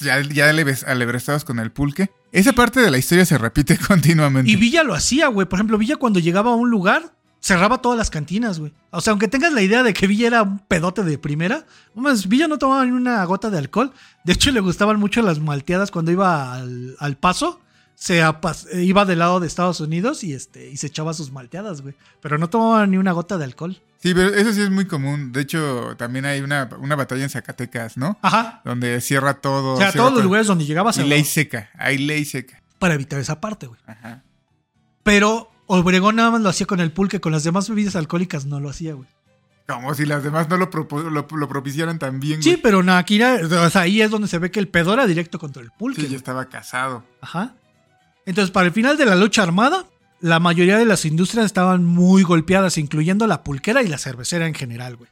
[0.00, 2.10] Ya, ya alebrestados con el pulque.
[2.30, 4.50] Esa parte de la historia se repite continuamente.
[4.50, 5.48] Y Villa lo hacía, güey.
[5.48, 8.72] Por ejemplo, Villa cuando llegaba a un lugar, cerraba todas las cantinas, güey.
[8.90, 11.64] O sea, aunque tengas la idea de que Villa era un pedote de primera,
[11.94, 13.92] hombre, Villa no tomaba ni una gota de alcohol.
[14.24, 17.60] De hecho, le gustaban mucho las malteadas cuando iba al, al paso.
[17.94, 21.82] Se apas- iba del lado de Estados Unidos y este y se echaba sus malteadas,
[21.82, 21.94] güey.
[22.22, 23.78] Pero no tomaba ni una gota de alcohol.
[24.02, 25.32] Sí, pero eso sí es muy común.
[25.32, 28.18] De hecho, también hay una, una batalla en Zacatecas, ¿no?
[28.22, 28.62] Ajá.
[28.64, 29.74] Donde cierra todo.
[29.74, 31.68] O sea, todos los lugares donde llegaba se Y ley seca.
[31.78, 32.62] Hay ley seca.
[32.78, 33.78] para evitar esa parte, güey.
[33.86, 34.22] Ajá.
[35.02, 38.58] Pero Obregón nada más lo hacía con el pulque, con las demás bebidas alcohólicas no
[38.58, 39.08] lo hacía, güey.
[39.68, 40.68] Como si las demás no lo,
[41.10, 42.42] lo, lo propiciaran también.
[42.42, 44.92] Sí, pero no, aquí era- o sea, ahí es donde se ve que el pedo
[44.94, 46.02] era directo contra el pulque.
[46.02, 47.04] Sí, ya estaba casado.
[47.20, 47.54] Ajá.
[48.26, 49.86] Entonces, para el final de la lucha armada,
[50.20, 54.54] la mayoría de las industrias estaban muy golpeadas, incluyendo la pulquera y la cervecera en
[54.54, 55.08] general, güey.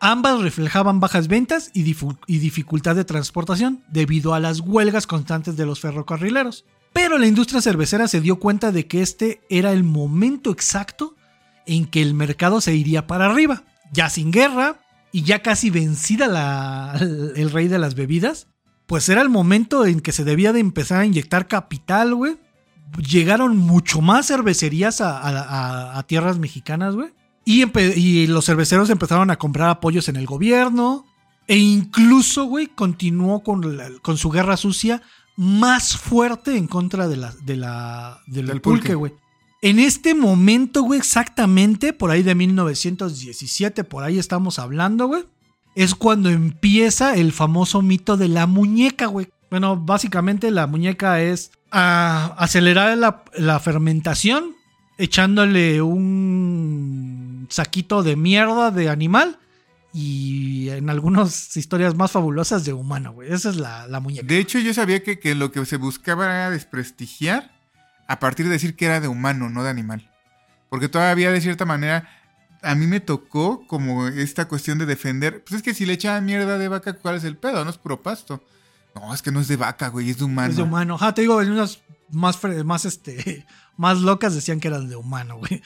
[0.00, 5.80] Ambas reflejaban bajas ventas y dificultad de transportación debido a las huelgas constantes de los
[5.80, 6.64] ferrocarrileros.
[6.96, 11.14] Pero la industria cervecera se dio cuenta de que este era el momento exacto
[11.66, 13.64] en que el mercado se iría para arriba.
[13.92, 14.80] Ya sin guerra
[15.12, 16.98] y ya casi vencida la-
[17.36, 18.48] el rey de las bebidas,
[18.86, 22.38] pues era el momento en que se debía de empezar a inyectar capital, güey.
[23.06, 27.10] Llegaron mucho más cervecerías a, tierras mexicanas, güey.
[27.44, 31.04] Y, los cerveceros empezaron a comprar apoyos en el gobierno.
[31.46, 35.02] E incluso, güey, continuó con, con su guerra sucia
[35.36, 38.94] más fuerte en contra de la, de la, del Del pulque, pulque.
[38.94, 39.12] güey.
[39.62, 45.24] En este momento, güey, exactamente, por ahí de 1917, por ahí estamos hablando, güey
[45.76, 49.28] es cuando empieza el famoso mito de la muñeca, güey.
[49.50, 54.56] Bueno, básicamente la muñeca es a acelerar la, la fermentación
[54.96, 59.38] echándole un saquito de mierda de animal
[59.98, 63.32] y en algunas historias más fabulosas de humano, güey.
[63.32, 64.26] Esa es la, la muñeca.
[64.26, 67.50] De hecho, yo sabía que, que lo que se buscaba era desprestigiar
[68.06, 70.12] a partir de decir que era de humano, no de animal.
[70.68, 72.10] Porque todavía de cierta manera
[72.60, 75.42] a mí me tocó como esta cuestión de defender.
[75.42, 77.64] Pues es que si le echaban mierda de vaca, ¿cuál es el pedo?
[77.64, 78.44] No es puro pasto.
[78.94, 80.50] No, es que no es de vaca, güey, es de humano.
[80.50, 80.96] Es de humano.
[80.96, 81.80] Ajá, te digo, en unas
[82.10, 83.46] más, más, este,
[83.78, 85.62] más locas decían que eran de humano, güey.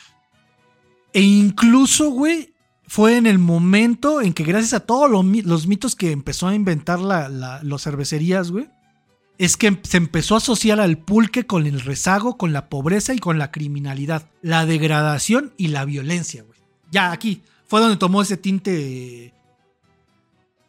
[1.13, 2.55] E incluso, güey,
[2.91, 6.99] fue en el momento en que gracias a todos los mitos que empezó a inventar
[6.99, 8.69] la, la, los cervecerías, güey,
[9.39, 13.21] es que se empezó a asociar al pulque con el rezago, con la pobreza y
[13.21, 16.59] con la criminalidad, la degradación y la violencia, güey.
[16.91, 19.35] Ya aquí fue donde tomó ese tinte.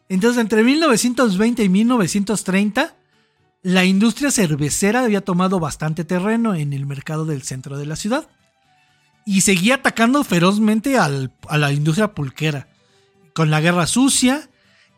[0.08, 2.98] Entonces, entre 1920 y 1930,
[3.64, 8.30] la industria cervecera había tomado bastante terreno en el mercado del centro de la ciudad
[9.38, 12.68] y seguía atacando ferozmente al- a la industria pulquera
[13.34, 14.50] con la guerra sucia.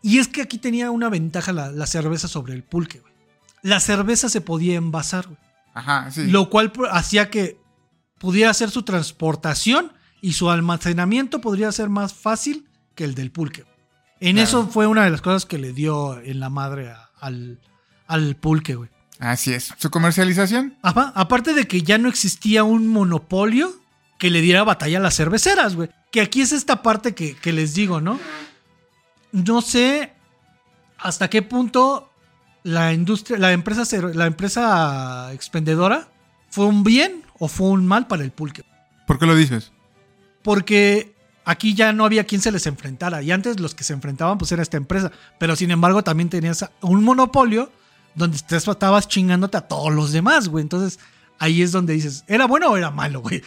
[0.01, 2.99] Y es que aquí tenía una ventaja la, la cerveza sobre el pulque.
[2.99, 3.13] güey.
[3.61, 5.37] La cerveza se podía envasar, güey,
[5.73, 6.27] Ajá, sí.
[6.27, 7.57] lo cual hacía que
[8.19, 13.63] pudiera hacer su transportación y su almacenamiento podría ser más fácil que el del pulque.
[14.19, 14.47] En Claro.
[14.49, 17.59] eso fue una de las cosas que le dio en la madre a- al,
[18.07, 18.89] al pulque, güey.
[19.19, 19.73] Así es.
[19.77, 20.75] Su comercialización.
[20.81, 23.73] Ajá, aparte de que ya no existía un monopolio
[24.23, 25.89] que le diera batalla a las cerveceras, güey.
[26.09, 28.21] Que aquí es esta parte que, que les digo, ¿no?
[29.33, 30.13] No sé
[30.97, 32.09] hasta qué punto
[32.63, 36.07] la industria, la empresa, la empresa expendedora
[36.49, 38.63] fue un bien o fue un mal para el pulque.
[39.05, 39.73] ¿Por qué lo dices?
[40.41, 41.13] Porque
[41.43, 43.21] aquí ya no había quien se les enfrentara.
[43.21, 45.11] Y antes los que se enfrentaban pues era esta empresa.
[45.37, 47.73] Pero sin embargo también tenías un monopolio
[48.15, 50.61] donde te estabas chingándote a todos los demás, güey.
[50.61, 50.97] Entonces
[51.39, 53.43] ahí es donde dices, ¿era bueno o era malo, güey?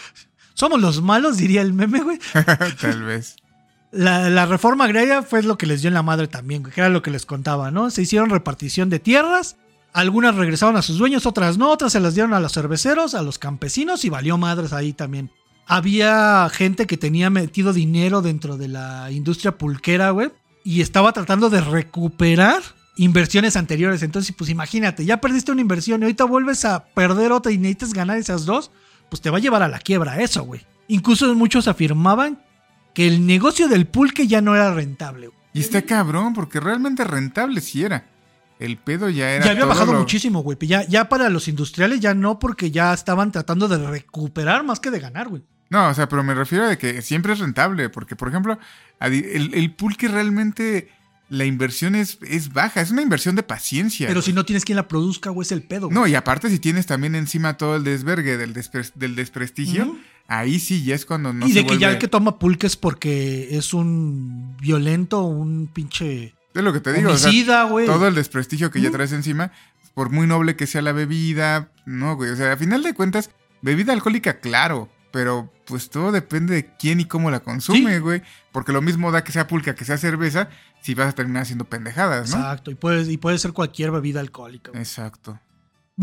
[0.57, 2.19] Somos los malos, diría el meme, güey.
[2.81, 3.37] Tal vez.
[3.93, 6.89] La, la reforma agraria fue lo que les dio en la madre también, que era
[6.89, 7.91] lo que les contaba, ¿no?
[7.91, 9.57] Se hicieron repartición de tierras,
[9.93, 13.23] algunas regresaron a sus dueños, otras no, otras se las dieron a los cerveceros, a
[13.23, 15.31] los campesinos y valió madres ahí también.
[15.67, 20.31] Había gente que tenía metido dinero dentro de la industria pulquera, güey,
[20.65, 22.63] y estaba tratando de recuperar
[22.97, 24.03] inversiones anteriores.
[24.03, 27.93] Entonces, pues imagínate, ya perdiste una inversión y ahorita vuelves a perder otra y necesitas
[27.93, 28.71] ganar esas dos,
[29.09, 30.61] pues te va a llevar a la quiebra eso, güey.
[30.89, 32.41] Incluso muchos afirmaban
[32.95, 35.29] que el negocio del pulque ya no era rentable.
[35.29, 35.39] güey.
[35.53, 38.07] Y está cabrón, porque realmente rentable sí era.
[38.59, 39.45] El pedo ya era.
[39.45, 40.57] Ya había todo bajado lo- muchísimo, güey.
[40.63, 44.91] Ya, ya para los industriales ya no, porque ya estaban tratando de recuperar más que
[44.91, 45.43] de ganar, güey.
[45.69, 48.59] No, o sea, pero me refiero a que siempre es rentable, porque, por ejemplo,
[49.01, 50.89] el pulque realmente
[51.29, 54.07] la inversión es, es baja, es una inversión de paciencia.
[54.07, 54.27] Pero güey.
[54.27, 55.87] si no tienes quien la produzca, güey, es el pedo.
[55.89, 55.95] güey.
[55.95, 59.97] No, y aparte si tienes también encima todo el desvergue del, despre- del desprestigio,
[60.29, 62.66] ahí sí ya es cuando no y se de que ya el que toma pulque
[62.66, 67.62] es porque es un violento, un pinche Es lo que te digo, o sea, homicida,
[67.64, 67.87] güey.
[67.87, 69.53] todo el desprestigio que ya traes encima,
[69.95, 73.31] por muy noble que sea la bebida, no, güey, o sea, a final de cuentas,
[73.62, 77.99] bebida alcohólica, claro, pero pues todo depende de quién y cómo la consume, Sí.
[78.01, 78.22] güey,
[78.53, 80.49] porque lo mismo da que sea pulca, que sea cerveza,
[80.87, 82.37] si vas a terminar haciendo pendejadas, ¿no?
[82.37, 82.70] Exacto.
[82.70, 84.70] Y puede, y puede ser cualquier bebida alcohólica.
[84.70, 84.80] güey.
[84.80, 85.41] Exacto.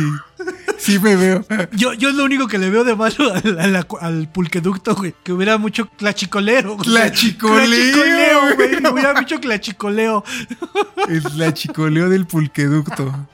[0.79, 1.45] Sí me veo.
[1.73, 5.13] Yo, yo es lo único que le veo de malo al, al, al pulqueducto, güey.
[5.23, 6.75] Que hubiera mucho clachicolero.
[6.75, 6.87] güey.
[6.87, 8.55] Clachicoleo, Clachicoleo, güey.
[8.79, 8.93] güey.
[8.93, 10.23] Hubiera mucho clachicoleo.
[11.09, 13.27] Es la chicoleo del pulqueducto.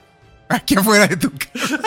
[0.49, 1.79] Aquí afuera de tu casa.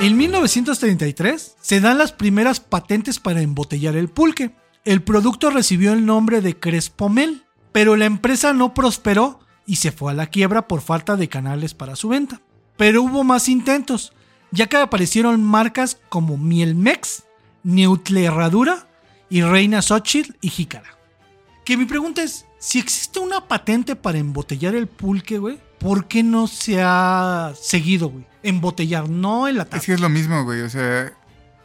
[0.00, 4.54] En 1933 se dan las primeras patentes para embotellar el pulque.
[4.84, 10.12] El producto recibió el nombre de Crespomel, pero la empresa no prosperó y se fue
[10.12, 12.40] a la quiebra por falta de canales para su venta.
[12.76, 14.12] Pero hubo más intentos,
[14.50, 17.24] ya que aparecieron marcas como Mielmex,
[17.62, 18.88] Neutle Herradura
[19.28, 20.96] y Reina Xochitl y Jícara.
[21.64, 26.22] Que mi pregunta es, si existe una patente para embotellar el pulque, güey, ¿por qué
[26.22, 28.24] no se ha seguido, güey?
[28.42, 30.60] Embotellar, no en la Es que es lo mismo, güey.
[30.60, 31.12] O sea,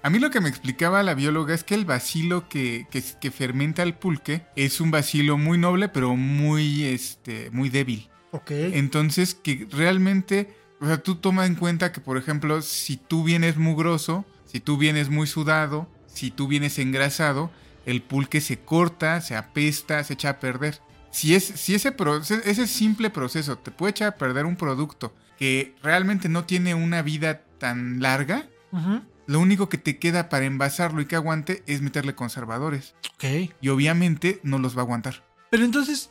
[0.04, 3.32] a mí lo que me explicaba la bióloga es que el bacilo que, que, que
[3.32, 8.10] fermenta el pulque es un bacilo muy noble, pero muy, este, muy débil.
[8.32, 8.52] Ok.
[8.52, 13.58] Entonces, que realmente, o sea, tú toma en cuenta que, por ejemplo, si tú vienes
[13.58, 17.52] mugroso, si tú vienes muy sudado, si tú vienes engrasado,
[17.86, 20.80] el pulque se corta, se apesta, se echa a perder.
[21.12, 25.14] Si, es, si ese, proce- ese simple proceso te puede echar a perder un producto
[25.38, 29.02] que realmente no tiene una vida tan larga, Ujú.
[29.32, 32.94] Lo único que te queda para envasarlo y que aguante es meterle conservadores.
[33.16, 33.52] Ok.
[33.62, 35.24] Y obviamente no los va a aguantar.
[35.50, 36.10] Pero entonces,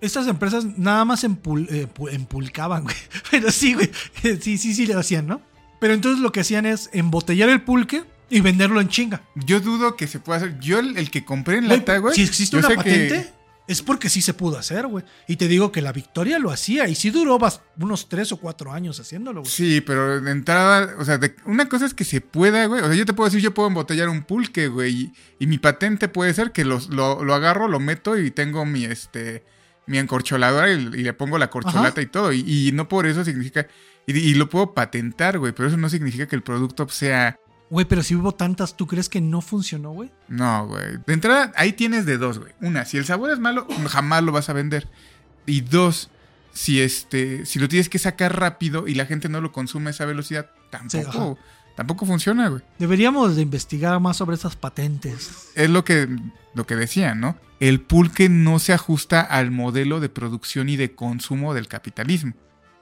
[0.00, 2.96] estas empresas nada más empul- eh, pu- empulcaban, güey.
[3.30, 3.90] Pero sí, güey.
[4.40, 5.40] Sí, sí, sí lo hacían, ¿no?
[5.80, 9.22] Pero entonces lo que hacían es embotellar el pulque y venderlo en chinga.
[9.34, 10.58] Yo dudo que se pueda hacer.
[10.60, 12.14] Yo, el, el que compré en lata, güey.
[12.14, 13.32] si existe una que- patente,
[13.68, 15.04] es porque sí se pudo hacer, güey.
[15.28, 17.38] Y te digo que la Victoria lo hacía y sí duró
[17.78, 19.52] unos tres o cuatro años haciéndolo, güey.
[19.52, 22.80] Sí, pero de entrada, o sea, de- una cosa es que se pueda, güey.
[22.82, 24.92] O sea, yo te puedo decir, yo puedo embotellar un pulque, güey.
[24.94, 28.64] Y, y mi patente puede ser que los- lo, lo agarro, lo meto y tengo
[28.64, 29.44] mi, este,
[29.86, 32.02] mi encorcholadora y, y le pongo la corcholata Ajá.
[32.02, 32.32] y todo.
[32.32, 33.68] Y, y no por eso significa.
[34.06, 35.52] Y, y lo puedo patentar, güey.
[35.52, 37.38] Pero eso no significa que el producto sea.
[37.70, 40.10] Güey, pero si hubo tantas, ¿tú crees que no funcionó, güey?
[40.28, 40.98] No, güey.
[41.06, 42.52] De entrada, ahí tienes de dos, güey.
[42.60, 44.88] Una, si el sabor es malo, jamás lo vas a vender.
[45.44, 46.08] Y dos,
[46.52, 49.90] si este, si lo tienes que sacar rápido y la gente no lo consume a
[49.90, 51.38] esa velocidad, tampoco,
[51.76, 52.62] tampoco funciona, güey.
[52.78, 55.50] Deberíamos de investigar más sobre esas patentes.
[55.54, 56.08] Es lo que,
[56.54, 57.36] lo que decían, ¿no?
[57.60, 62.32] El pulque no se ajusta al modelo de producción y de consumo del capitalismo.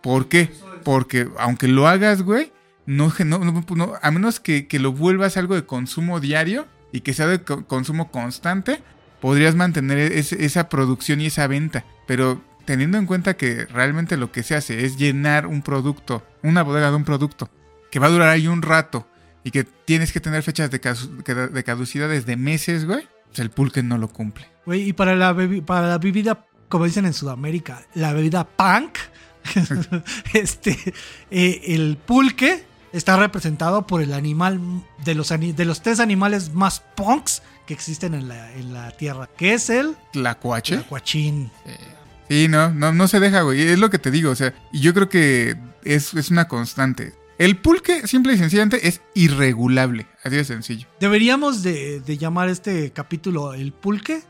[0.01, 0.53] ¿Por qué?
[0.85, 2.53] Porque aunque lo hagas, güey,
[2.87, 7.27] no, no- no- a menos que, lo vuelvas algo de consumo diario y que sea
[7.27, 8.81] de co- consumo constante,
[9.21, 11.85] podrías mantener ese- esa producción y esa venta.
[12.07, 16.63] Pero teniendo en cuenta que realmente lo que se hace es llenar un producto, una
[16.63, 17.51] bodega de un producto,
[17.91, 19.09] que va a durar ahí un rato
[19.45, 23.83] y que tienes que tener fechas de, de caducidad desde meses, güey, pues el pulque
[23.83, 24.47] no lo cumple.
[24.65, 25.35] Güey, y para la,
[25.65, 28.99] para la bebida, como dicen en Sudamérica, la bebida punk,
[30.35, 30.77] este,
[31.31, 32.65] eh, el pulque
[32.97, 34.61] está representado por el animal
[35.05, 39.29] de los, de los tres animales más punks que existen en la, en la tierra,
[39.37, 40.77] que es el ¿Tlacuache?
[40.77, 41.51] acuachín.
[42.29, 43.61] Sí, no, no, no se deja, güey.
[43.63, 47.13] Es lo que te digo, o sea, y yo creo que es, es una constante.
[47.39, 50.07] El pulque, simple y sencillamente, es irregulable.
[50.25, 50.89] Así de sencillo.
[51.01, 54.23] Deberíamos de, de llamar este capítulo el pulque,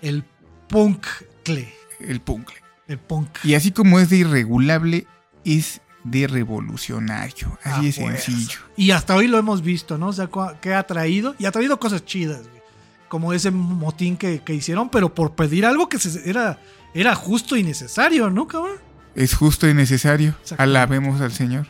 [0.00, 0.24] el
[0.68, 2.54] punkcle, El pulque.
[2.88, 3.28] el punk.
[3.44, 5.06] Y así como es de irregulable,
[5.44, 7.58] es de revolucionario.
[7.62, 8.22] Así Ah, de pues.
[8.24, 8.58] sencillo.
[8.76, 10.08] Y hasta hoy lo hemos visto, ¿no?
[10.08, 10.28] O sea,
[10.60, 11.34] que ha traído.
[11.38, 12.62] Y ha traído cosas chidas, güey.
[13.08, 16.58] Como ese motín que, que hicieron, pero por pedir algo que se- era,
[16.94, 18.76] era justo y necesario, ¿no, cabrón?
[19.14, 20.34] Es justo y necesario.
[20.56, 21.66] Alabemos al Señor.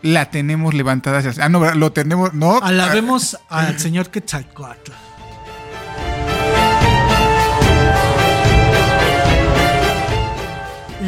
[0.00, 1.44] La tenemos levantada hacia...
[1.44, 2.32] Ah, no, lo tenemos...
[2.32, 2.58] No.
[2.62, 4.92] Alabemos al señor Quetzalcoatl.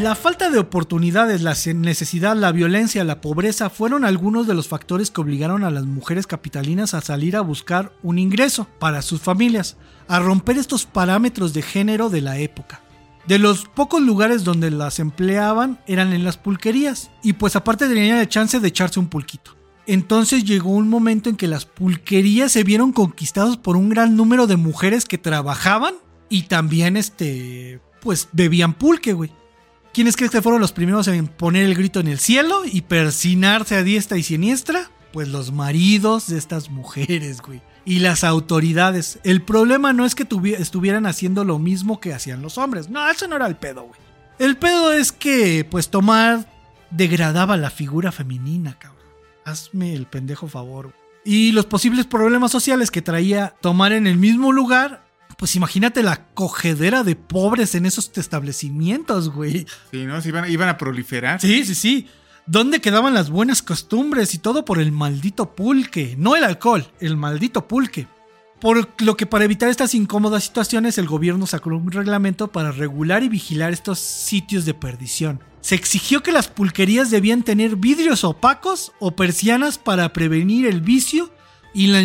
[0.00, 5.10] La falta de oportunidades, la necesidad, la violencia, la pobreza fueron algunos de los factores
[5.10, 9.76] que obligaron a las mujeres capitalinas a salir a buscar un ingreso para sus familias,
[10.08, 12.80] a romper estos parámetros de género de la época.
[13.26, 18.16] De los pocos lugares donde las empleaban eran en las pulquerías, y pues aparte tenían
[18.16, 19.54] el chance de echarse un pulquito.
[19.86, 24.46] Entonces llegó un momento en que las pulquerías se vieron conquistados por un gran número
[24.46, 25.92] de mujeres que trabajaban
[26.30, 29.30] y también este pues bebían pulque, güey.
[29.92, 33.74] ¿Quiénes crees que fueron los primeros en poner el grito en el cielo y persinarse
[33.76, 34.90] a diestra y siniestra?
[35.12, 37.60] Pues los maridos de estas mujeres, güey.
[37.84, 39.18] Y las autoridades.
[39.24, 42.88] El problema no es que tuvi- estuvieran haciendo lo mismo que hacían los hombres.
[42.88, 43.98] No, eso no era el pedo, güey.
[44.38, 46.46] El pedo es que, pues, tomar
[46.90, 49.00] degradaba la figura femenina, cabrón.
[49.44, 50.86] Hazme el pendejo favor.
[50.86, 50.96] güey.
[51.24, 55.04] Y los posibles problemas sociales que traía tomar en el mismo lugar,
[55.40, 59.66] pues imagínate la cogedera de pobres en esos establecimientos, güey.
[59.90, 60.20] Sí, ¿no?
[60.20, 61.40] Se iban, iban a proliferar.
[61.40, 62.08] Sí, sí, sí.
[62.44, 66.14] ¿Dónde quedaban las buenas costumbres y todo por el maldito pulque?
[66.18, 68.06] No el alcohol, el maldito pulque.
[68.60, 73.22] Por lo que para evitar estas incómodas situaciones el gobierno sacó un reglamento para regular
[73.22, 75.40] y vigilar estos sitios de perdición.
[75.62, 81.32] Se exigió que las pulquerías debían tener vidrios opacos o persianas para prevenir el vicio
[81.72, 82.02] y la,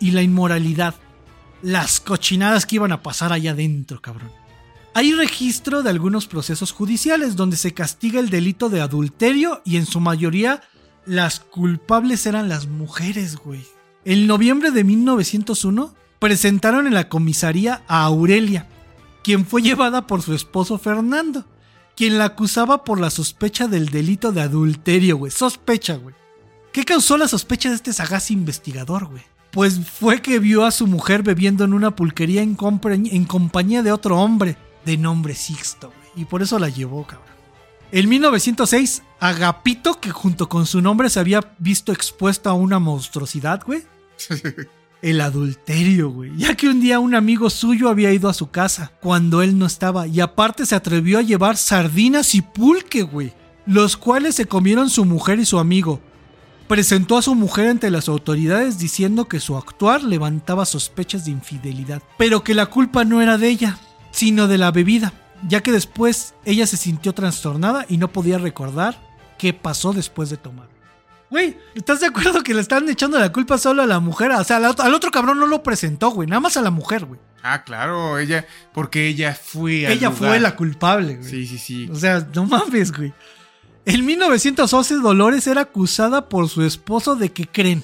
[0.00, 0.96] y la inmoralidad.
[1.64, 4.30] Las cochinadas que iban a pasar allá adentro, cabrón.
[4.92, 9.86] Hay registro de algunos procesos judiciales donde se castiga el delito de adulterio y en
[9.86, 10.60] su mayoría
[11.06, 13.64] las culpables eran las mujeres, güey.
[14.04, 18.68] En noviembre de 1901 presentaron en la comisaría a Aurelia,
[19.22, 21.46] quien fue llevada por su esposo Fernando,
[21.96, 25.32] quien la acusaba por la sospecha del delito de adulterio, güey.
[25.32, 26.14] Sospecha, güey.
[26.74, 29.22] ¿Qué causó la sospecha de este sagaz investigador, güey?
[29.54, 32.56] Pues fue que vio a su mujer bebiendo en una pulquería en,
[32.90, 36.22] en compañía de otro hombre, de nombre Sixto, güey.
[36.22, 37.28] Y por eso la llevó, cabrón.
[37.92, 43.62] En 1906, Agapito, que junto con su nombre se había visto expuesto a una monstruosidad,
[43.64, 43.84] güey.
[45.02, 46.32] El adulterio, güey.
[46.36, 49.66] Ya que un día un amigo suyo había ido a su casa cuando él no
[49.66, 50.08] estaba.
[50.08, 53.32] Y aparte se atrevió a llevar sardinas y pulque, güey.
[53.66, 56.00] Los cuales se comieron su mujer y su amigo.
[56.68, 62.02] Presentó a su mujer ante las autoridades diciendo que su actuar levantaba sospechas de infidelidad.
[62.16, 63.78] Pero que la culpa no era de ella,
[64.12, 65.12] sino de la bebida,
[65.46, 68.98] ya que después ella se sintió trastornada y no podía recordar
[69.36, 70.68] qué pasó después de tomar.
[71.30, 74.30] Güey, ¿estás de acuerdo que le están echando la culpa solo a la mujer?
[74.30, 77.20] O sea, al otro cabrón no lo presentó, güey, nada más a la mujer, güey.
[77.42, 81.28] Ah, claro, ella, porque ella fue Ella fue la culpable, güey.
[81.28, 81.88] Sí, sí, sí.
[81.90, 83.12] O sea, no mames, güey.
[83.86, 87.82] En 1911 Dolores era acusada por su esposo de que creen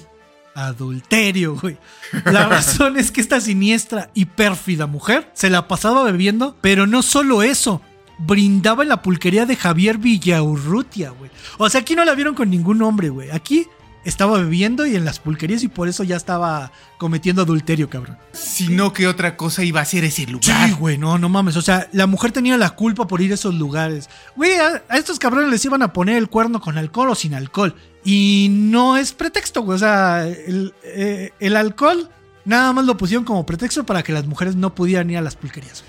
[0.55, 1.77] adulterio, güey.
[2.25, 7.03] La razón es que esta siniestra y pérfida mujer se la pasaba bebiendo, pero no
[7.03, 7.81] solo eso,
[8.17, 11.31] brindaba en la pulquería de Javier Villaurrutia, güey.
[11.57, 13.29] O sea, aquí no la vieron con ningún hombre, güey.
[13.31, 13.67] Aquí
[14.03, 18.17] estaba bebiendo y en las pulquerías y por eso ya estaba cometiendo adulterio, cabrón.
[18.31, 20.69] Sino que otra cosa iba a ser ese lugar.
[20.69, 21.55] Sí, güey, no, no mames.
[21.55, 24.09] O sea, la mujer tenía la culpa por ir a esos lugares.
[24.35, 27.75] Güey, a, estos cabrones les iban a poner el cuerno con alcohol o sin alcohol.
[28.03, 29.75] Y no es pretexto, güey.
[29.75, 32.09] O sea, el, eh, el alcohol
[32.45, 35.35] nada más lo pusieron como pretexto para que las mujeres no pudieran ir a las
[35.35, 35.83] pulquerías.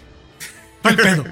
[0.82, 0.96] Güey.
[0.96, 1.24] pedo.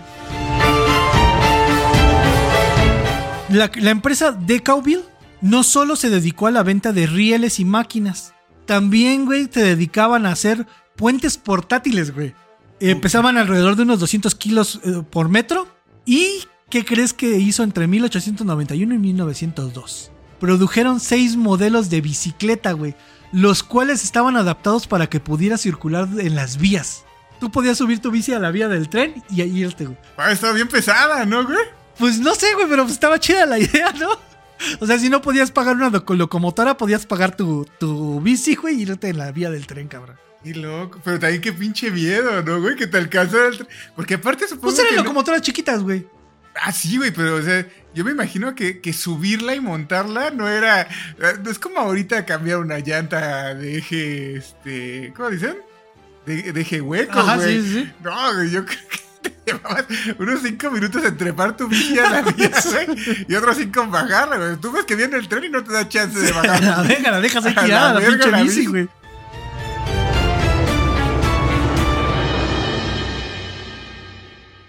[3.51, 5.10] La, la empresa Decauville
[5.41, 8.35] no solo se dedicó a la venta de rieles y máquinas,
[8.67, 10.67] también, güey, se dedicaban a hacer
[10.97, 12.35] puentes portátiles, güey.
[12.79, 15.67] Empezaban alrededor de unos 200 kilos eh, por metro.
[16.07, 20.13] ¿Y qué crees que hizo entre 1891 y 1902?
[20.39, 22.95] Produjeron seis modelos de bicicleta, güey,
[23.33, 27.05] los cuales estaban adaptados para que pudiera circular en las vías.
[27.41, 29.99] Tú podías subir tu bici a la vía del tren y ahí irte, güey.
[30.17, 31.59] Ah, estaba bien pesada, ¿no, güey?
[31.99, 34.30] Pues no sé, güey, pero estaba chida la idea, ¿no?
[34.81, 38.83] O sea, si no podías pagar una locomotora, podías pagar tu, tu bici, güey, y
[38.83, 40.17] irte en la vía del tren, cabrón.
[40.43, 42.77] Y loco, pero también qué pinche miedo, ¿no, güey?
[42.77, 43.69] Que te alcanza el tren.
[43.95, 46.07] Porque aparte supongo Pues eran locomotoras chiquitas, güey.
[46.55, 50.49] Ah, sí, güey, pero o sea, yo me imagino que, que, subirla y montarla no
[50.49, 50.89] era.
[51.43, 55.13] No es como ahorita cambiar una llanta de eje, este.
[55.17, 55.57] ¿Cómo dicen?
[56.27, 57.63] De, de eje hueco, Ajá, güey.
[57.63, 57.93] sí, sí.
[58.03, 59.10] No, güey, yo creo que
[59.47, 59.85] llevabas
[60.19, 63.91] unos cinco minutos en trepar tu bici a la vía, güey, y otros cinco en
[63.91, 64.57] bajarla, güey.
[64.57, 66.63] Tú ves que viene el tren y no te da chance de bajar.
[66.63, 68.67] la verga, la dejas ahí la tirada, la, pinche la bici.
[68.67, 68.89] güey.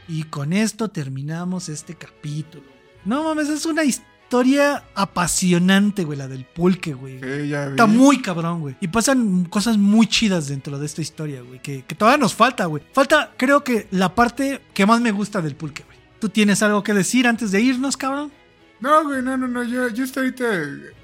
[0.08, 2.66] Y con esto terminamos este capítulo.
[3.06, 4.11] No mames, es una historia
[4.96, 7.20] apasionante, güey, la del pulque, güey.
[7.20, 7.54] Sí.
[7.54, 8.76] Está muy cabrón, güey.
[8.80, 11.62] Y pasan cosas muy chidas dentro de esta historia, güey.
[11.62, 12.84] Que, que todavía nos falta, güey.
[12.94, 15.98] Falta, creo que, la parte que más me gusta del pulque, güey.
[16.20, 18.32] ¿Tú tienes algo que decir antes de irnos, cabrón?
[18.80, 19.64] No, güey, no, no, no.
[19.64, 20.46] Yo, yo estoy ahorita.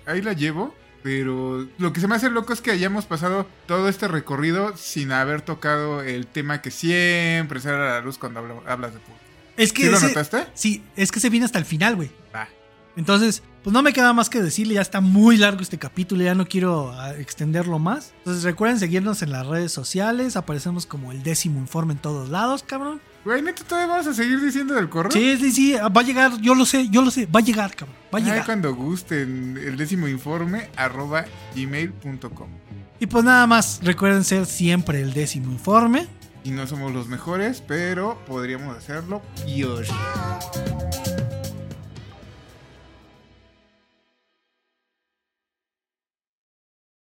[0.06, 0.74] Ahí la llevo.
[1.04, 5.12] Pero lo que se me hace loco es que hayamos pasado todo este recorrido sin
[5.14, 9.22] haber tocado el tema que siempre sale a la luz cuando habla- hablas de pulque.
[9.56, 10.48] Es que ¿Sí lo notaste?
[10.54, 12.12] Sí, es que se viene hasta el final, güey.
[12.36, 12.50] Va.
[12.98, 16.34] Entonces, pues no me queda más que decirle, ya está muy largo este capítulo, ya
[16.34, 18.14] no quiero ah, extenderlo más.
[18.18, 22.64] Entonces recuerden seguirnos en las redes sociales, aparecemos como el décimo informe en todos lados,
[22.64, 23.00] cabrón.
[23.24, 25.12] Güey, neta, todavía vamos a seguir diciendo del correo.
[25.12, 27.76] Sí, sí, sí, va a llegar, yo lo sé, yo lo sé, va a llegar,
[27.76, 28.46] cabrón, va a Ay, llegar.
[28.46, 31.26] cuando gusten, el décimo informe arroba
[31.56, 32.50] gmail.com.
[33.00, 36.08] Y pues nada más, recuerden ser siempre el décimo informe.
[36.44, 39.86] Y no somos los mejores, pero podríamos hacerlo peor.